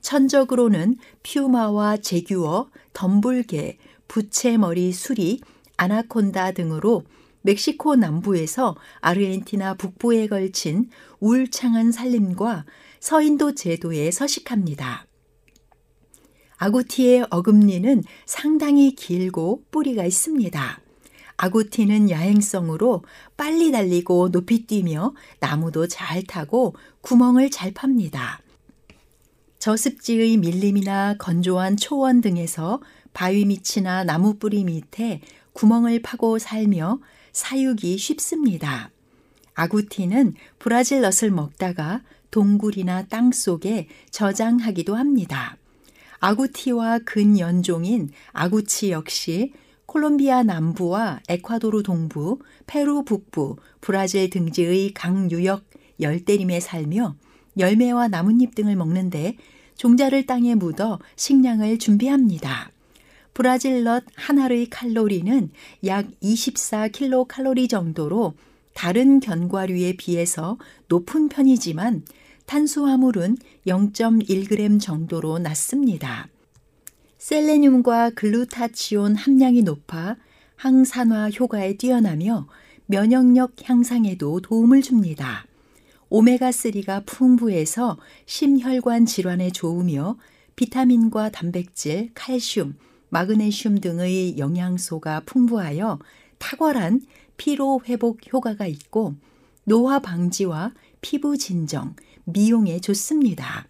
천적으로는 0.05 0.97
퓨마와 1.23 1.97
제규어, 1.97 2.69
덤불개, 2.93 3.79
부채머리 4.07 4.91
수리, 4.91 5.41
아나콘다 5.77 6.51
등으로 6.51 7.01
멕시코 7.41 7.95
남부에서 7.95 8.75
아르헨티나 9.01 9.73
북부에 9.73 10.27
걸친 10.27 10.91
울창한 11.19 11.91
산림과 11.91 12.65
서인도 12.99 13.55
제도에 13.55 14.11
서식합니다. 14.11 15.07
아구티의 16.57 17.25
어금니는 17.31 18.03
상당히 18.27 18.93
길고 18.93 19.63
뿌리가 19.71 20.05
있습니다. 20.05 20.81
아구티는 21.37 22.11
야행성으로 22.11 23.03
빨리 23.35 23.71
달리고 23.71 24.29
높이 24.29 24.67
뛰며 24.67 25.15
나무도 25.39 25.87
잘 25.87 26.21
타고 26.21 26.75
구멍을 27.01 27.49
잘 27.49 27.73
팝니다. 27.73 28.44
저습지의 29.65 30.37
밀림이나 30.37 31.15
건조한 31.17 31.75
초원 31.75 32.21
등에서 32.21 32.81
바위 33.13 33.45
밑이나 33.45 34.03
나무 34.03 34.35
뿌리 34.35 34.63
밑에 34.63 35.21
구멍을 35.53 36.03
파고 36.03 36.37
살며 36.37 36.99
사육이 37.31 37.97
쉽습니다. 37.97 38.91
아구티는 39.55 40.35
브라질 40.59 41.01
넛을 41.01 41.31
먹다가 41.31 42.03
동굴이나 42.29 43.07
땅 43.07 43.31
속에 43.31 43.87
저장하기도 44.11 44.93
합니다. 44.95 45.57
아구티와 46.19 46.99
근연종인 46.99 48.11
아구치 48.33 48.91
역시 48.91 49.51
콜롬비아 49.87 50.43
남부와 50.43 51.21
에콰도르 51.27 51.81
동부, 51.81 52.37
페루 52.67 53.03
북부, 53.03 53.55
브라질 53.81 54.29
등지의 54.29 54.93
강유역 54.93 55.63
열대림에 55.99 56.59
살며 56.59 57.15
열매와 57.57 58.09
나뭇잎 58.09 58.53
등을 58.53 58.75
먹는데 58.75 59.37
종자를 59.75 60.25
땅에 60.25 60.55
묻어 60.55 60.99
식량을 61.15 61.79
준비합니다. 61.79 62.71
브라질넛 63.33 64.05
하나의 64.15 64.69
칼로리는 64.69 65.49
약 65.85 66.07
24kcal 66.23 67.69
정도로 67.69 68.33
다른 68.73 69.19
견과류에 69.19 69.93
비해서 69.97 70.57
높은 70.87 71.29
편이지만 71.29 72.03
탄수화물은 72.45 73.37
0.1g 73.67 74.79
정도로 74.79 75.39
낮습니다. 75.39 76.29
셀레늄과 77.17 78.11
글루타치온 78.11 79.15
함량이 79.15 79.63
높아 79.63 80.15
항산화 80.55 81.31
효과에 81.31 81.75
뛰어나며 81.75 82.47
면역력 82.85 83.53
향상에도 83.63 84.41
도움을 84.41 84.81
줍니다. 84.81 85.45
오메가3가 86.09 87.05
풍부해서 87.05 87.97
심혈관 88.25 89.05
질환에 89.05 89.51
좋으며 89.51 90.17
비타민과 90.55 91.29
단백질, 91.31 92.11
칼슘, 92.13 92.75
마그네슘 93.09 93.79
등의 93.79 94.37
영양소가 94.37 95.21
풍부하여 95.25 95.99
탁월한 96.37 97.01
피로 97.37 97.81
회복 97.87 98.31
효과가 98.31 98.67
있고 98.67 99.15
노화 99.63 99.99
방지와 99.99 100.73
피부 101.01 101.37
진정, 101.37 101.95
미용에 102.25 102.79
좋습니다. 102.79 103.67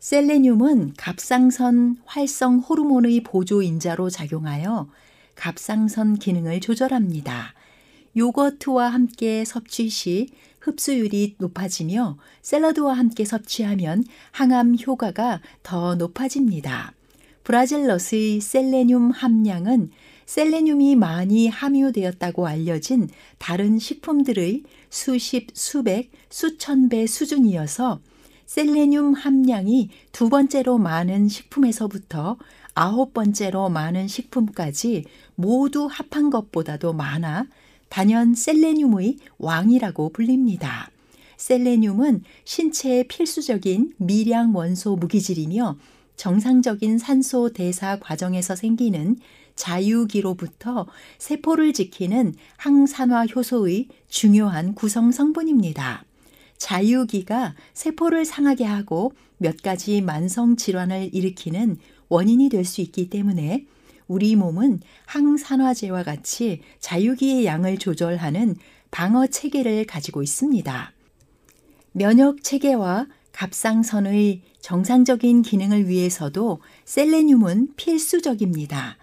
셀레늄은 0.00 0.94
갑상선 0.96 1.96
활성 2.04 2.58
호르몬의 2.60 3.22
보조인자로 3.22 4.10
작용하여 4.10 4.88
갑상선 5.34 6.18
기능을 6.18 6.60
조절합니다. 6.60 7.54
요거트와 8.16 8.88
함께 8.88 9.44
섭취 9.44 9.88
시 9.88 10.28
흡수율이 10.66 11.36
높아지며 11.38 12.18
샐러드와 12.42 12.94
함께 12.94 13.24
섭취하면 13.24 14.04
항암 14.32 14.76
효과가 14.84 15.40
더 15.62 15.94
높아집니다. 15.94 16.92
브라질 17.44 17.86
넛의 17.86 18.40
셀레늄 18.40 19.12
함량은 19.12 19.90
셀레늄이 20.26 20.96
많이 20.96 21.46
함유되었다고 21.46 22.48
알려진 22.48 23.08
다른 23.38 23.78
식품들의 23.78 24.64
수십, 24.90 25.46
수백, 25.54 26.10
수천 26.28 26.88
배 26.88 27.06
수준이어서 27.06 28.00
셀레늄 28.46 29.14
함량이 29.14 29.90
두 30.10 30.28
번째로 30.28 30.78
많은 30.78 31.28
식품에서부터 31.28 32.38
아홉 32.74 33.14
번째로 33.14 33.68
많은 33.68 34.08
식품까지 34.08 35.04
모두 35.36 35.86
합한 35.90 36.30
것보다도 36.30 36.92
많아 36.92 37.46
단연 37.88 38.34
셀레늄의 38.34 39.16
왕이라고 39.38 40.10
불립니다. 40.10 40.90
셀레늄은 41.36 42.22
신체의 42.44 43.08
필수적인 43.08 43.94
미량 43.98 44.54
원소 44.54 44.96
무기질이며 44.96 45.76
정상적인 46.16 46.98
산소 46.98 47.52
대사 47.52 47.98
과정에서 47.98 48.56
생기는 48.56 49.16
자유기로부터 49.54 50.86
세포를 51.18 51.72
지키는 51.72 52.34
항산화 52.56 53.26
효소의 53.26 53.88
중요한 54.08 54.74
구성 54.74 55.12
성분입니다. 55.12 56.04
자유기가 56.58 57.54
세포를 57.74 58.24
상하게 58.24 58.64
하고 58.64 59.12
몇 59.38 59.62
가지 59.62 60.00
만성 60.00 60.56
질환을 60.56 61.10
일으키는 61.14 61.76
원인이 62.08 62.48
될 62.48 62.64
수 62.64 62.80
있기 62.80 63.10
때문에 63.10 63.66
우리 64.08 64.36
몸은 64.36 64.80
항산화제와 65.06 66.02
같이 66.02 66.60
자유기의 66.80 67.44
양을 67.44 67.78
조절하는 67.78 68.56
방어 68.90 69.26
체계를 69.26 69.84
가지고 69.86 70.22
있습니다. 70.22 70.92
면역 71.92 72.42
체계와 72.42 73.06
갑상선의 73.32 74.42
정상적인 74.60 75.42
기능을 75.42 75.88
위해서도 75.88 76.60
셀레늄은 76.84 77.74
필수적입니다. 77.76 78.96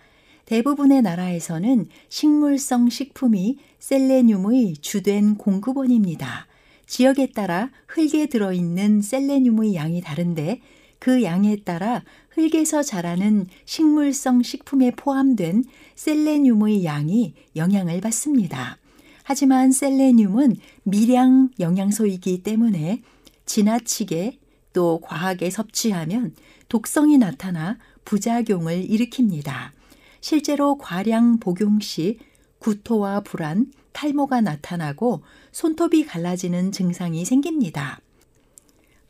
대부분의 0.45 1.01
나라에서는 1.01 1.87
식물성 2.09 2.89
식품이 2.89 3.57
셀레늄의 3.79 4.77
주된 4.81 5.35
공급원입니다. 5.35 6.47
지역에 6.85 7.27
따라 7.27 7.71
흙에 7.87 8.25
들어있는 8.25 9.01
셀레늄의 9.01 9.75
양이 9.75 10.01
다른데 10.01 10.61
그 10.99 11.23
양에 11.23 11.57
따라 11.57 12.03
흙에서 12.35 12.81
자라는 12.81 13.47
식물성 13.65 14.41
식품에 14.43 14.91
포함된 14.91 15.63
셀레늄의 15.95 16.83
양이 16.83 17.33
영향을 17.55 18.01
받습니다. 18.01 18.77
하지만 19.23 19.71
셀레늄은 19.71 20.55
미량 20.83 21.49
영양소이기 21.59 22.43
때문에 22.43 23.01
지나치게 23.45 24.39
또 24.73 24.99
과하게 25.01 25.49
섭취하면 25.49 26.33
독성이 26.67 27.17
나타나 27.17 27.77
부작용을 28.05 28.87
일으킵니다. 28.87 29.71
실제로 30.19 30.77
과량 30.77 31.39
복용 31.39 31.79
시 31.79 32.17
구토와 32.59 33.21
불안, 33.21 33.71
탈모가 33.91 34.41
나타나고 34.41 35.21
손톱이 35.51 36.05
갈라지는 36.05 36.71
증상이 36.71 37.25
생깁니다. 37.25 37.99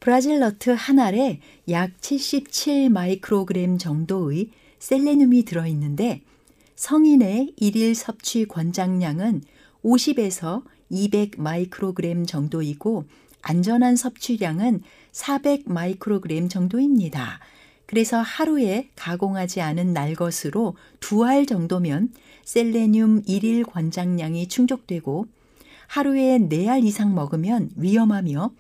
브라질 0.04 0.40
너트 0.40 0.72
한 0.72 1.00
알에 1.00 1.40
약 1.70 2.02
77 2.02 2.90
마이크로그램 2.90 3.78
정도의 3.78 4.50
셀레늄이 4.80 5.46
들어있는데 5.46 6.24
성인의 6.76 7.54
일일 7.56 7.96
섭취 7.96 8.44
권장량은 8.44 9.44
50에서 9.82 10.64
200 10.90 11.40
마이크로그램 11.40 12.26
정도이고 12.26 13.06
안전한 13.44 13.96
섭취량은 13.96 14.82
400 15.14 15.72
마이크로그램 15.72 16.50
정도입니다. 16.50 17.40
그래서 17.86 18.20
하루에 18.20 18.90
가공하지 18.98 19.62
않은 19.62 19.94
날것으로 19.94 20.76
두 21.00 21.24
알 21.24 21.46
정도면 21.46 22.12
셀레늄 22.44 23.22
일일 23.26 23.64
권장량이 23.64 24.50
충족되고 24.50 25.28
하루에 25.88 26.40
네 26.40 26.68
알 26.68 26.84
이상 26.84 27.16
먹으면 27.16 27.70
위험하며 27.78 28.52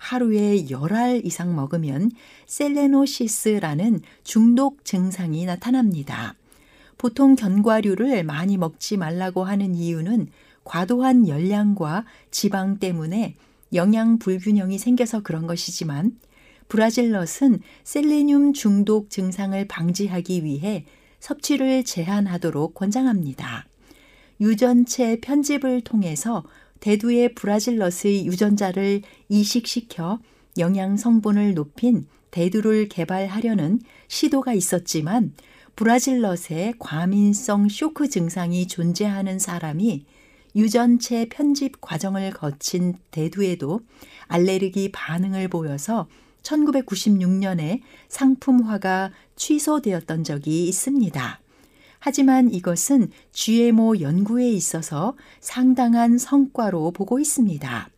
하루에 0.00 0.70
열 0.70 0.92
알 0.94 1.24
이상 1.24 1.54
먹으면 1.54 2.10
셀레노시스라는 2.46 4.00
중독 4.24 4.84
증상이 4.84 5.44
나타납니다. 5.44 6.34
보통 6.98 7.36
견과류를 7.36 8.24
많이 8.24 8.56
먹지 8.56 8.96
말라고 8.96 9.44
하는 9.44 9.74
이유는 9.74 10.28
과도한 10.64 11.28
열량과 11.28 12.06
지방 12.30 12.78
때문에 12.78 13.36
영양 13.74 14.18
불균형이 14.18 14.78
생겨서 14.78 15.20
그런 15.20 15.46
것이지만 15.46 16.18
브라질넛은 16.68 17.60
셀레늄 17.84 18.52
중독 18.52 19.10
증상을 19.10 19.66
방지하기 19.68 20.44
위해 20.44 20.86
섭취를 21.20 21.84
제한하도록 21.84 22.74
권장합니다. 22.74 23.66
유전체 24.40 25.20
편집을 25.20 25.82
통해서 25.82 26.44
대두의 26.80 27.34
브라질넛의 27.34 28.26
유전자를 28.26 29.02
이식시켜 29.28 30.18
영양 30.58 30.96
성분을 30.96 31.54
높인 31.54 32.06
대두를 32.30 32.88
개발하려는 32.88 33.80
시도가 34.08 34.54
있었지만 34.54 35.32
브라질넛의 35.76 36.74
과민성 36.78 37.68
쇼크 37.68 38.08
증상이 38.08 38.66
존재하는 38.66 39.38
사람이 39.38 40.04
유전체 40.56 41.28
편집 41.28 41.80
과정을 41.80 42.32
거친 42.32 42.96
대두에도 43.10 43.80
알레르기 44.26 44.90
반응을 44.92 45.48
보여서 45.48 46.08
1996년에 46.42 47.80
상품화가 48.08 49.12
취소되었던 49.36 50.24
적이 50.24 50.68
있습니다. 50.68 51.39
하지만 52.00 52.52
이것은 52.52 53.10
GMO 53.32 54.00
연구에 54.00 54.48
있어서 54.50 55.16
상당한 55.38 56.18
성과로 56.18 56.90
보고 56.90 57.20
있습니다. 57.20 57.90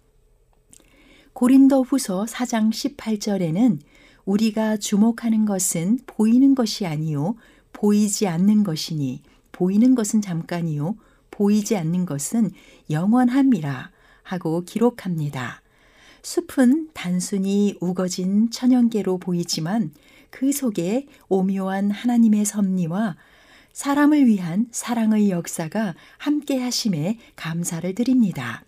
고린도 1.32 1.84
후서 1.84 2.24
4장 2.24 2.70
18절에는 2.70 3.78
우리가 4.24 4.76
주목하는 4.76 5.44
것은 5.44 6.00
보이는 6.06 6.54
것이 6.54 6.84
아니요 6.84 7.36
보이지 7.72 8.28
않는 8.28 8.64
것이니 8.64 9.22
보이는 9.52 9.94
것은 9.94 10.20
잠깐이요 10.20 10.96
보이지 11.30 11.76
않는 11.76 12.04
것은 12.04 12.50
영원함이라 12.90 13.90
하고 14.22 14.62
기록합니다. 14.64 15.62
숲은 16.22 16.90
단순히 16.92 17.76
우거진 17.80 18.50
천연계로 18.50 19.18
보이지만 19.18 19.92
그 20.30 20.52
속에 20.52 21.06
오묘한 21.28 21.90
하나님의 21.90 22.44
섭리와 22.44 23.16
사람을 23.72 24.26
위한 24.26 24.66
사랑의 24.70 25.30
역사가 25.30 25.94
함께 26.18 26.58
하심에 26.60 27.18
감사를 27.36 27.94
드립니다. 27.94 28.64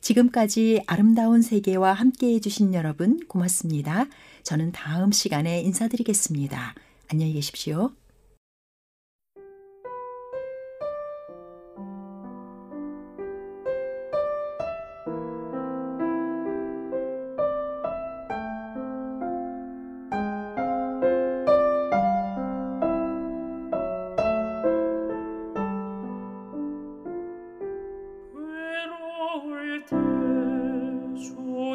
지금까지 0.00 0.82
아름다운 0.86 1.42
세계와 1.42 1.92
함께 1.92 2.34
해주신 2.34 2.74
여러분 2.74 3.20
고맙습니다. 3.26 4.06
저는 4.42 4.72
다음 4.72 5.12
시간에 5.12 5.60
인사드리겠습니다. 5.62 6.74
안녕히 7.08 7.32
계십시오. 7.34 7.92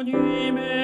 주 0.04 0.83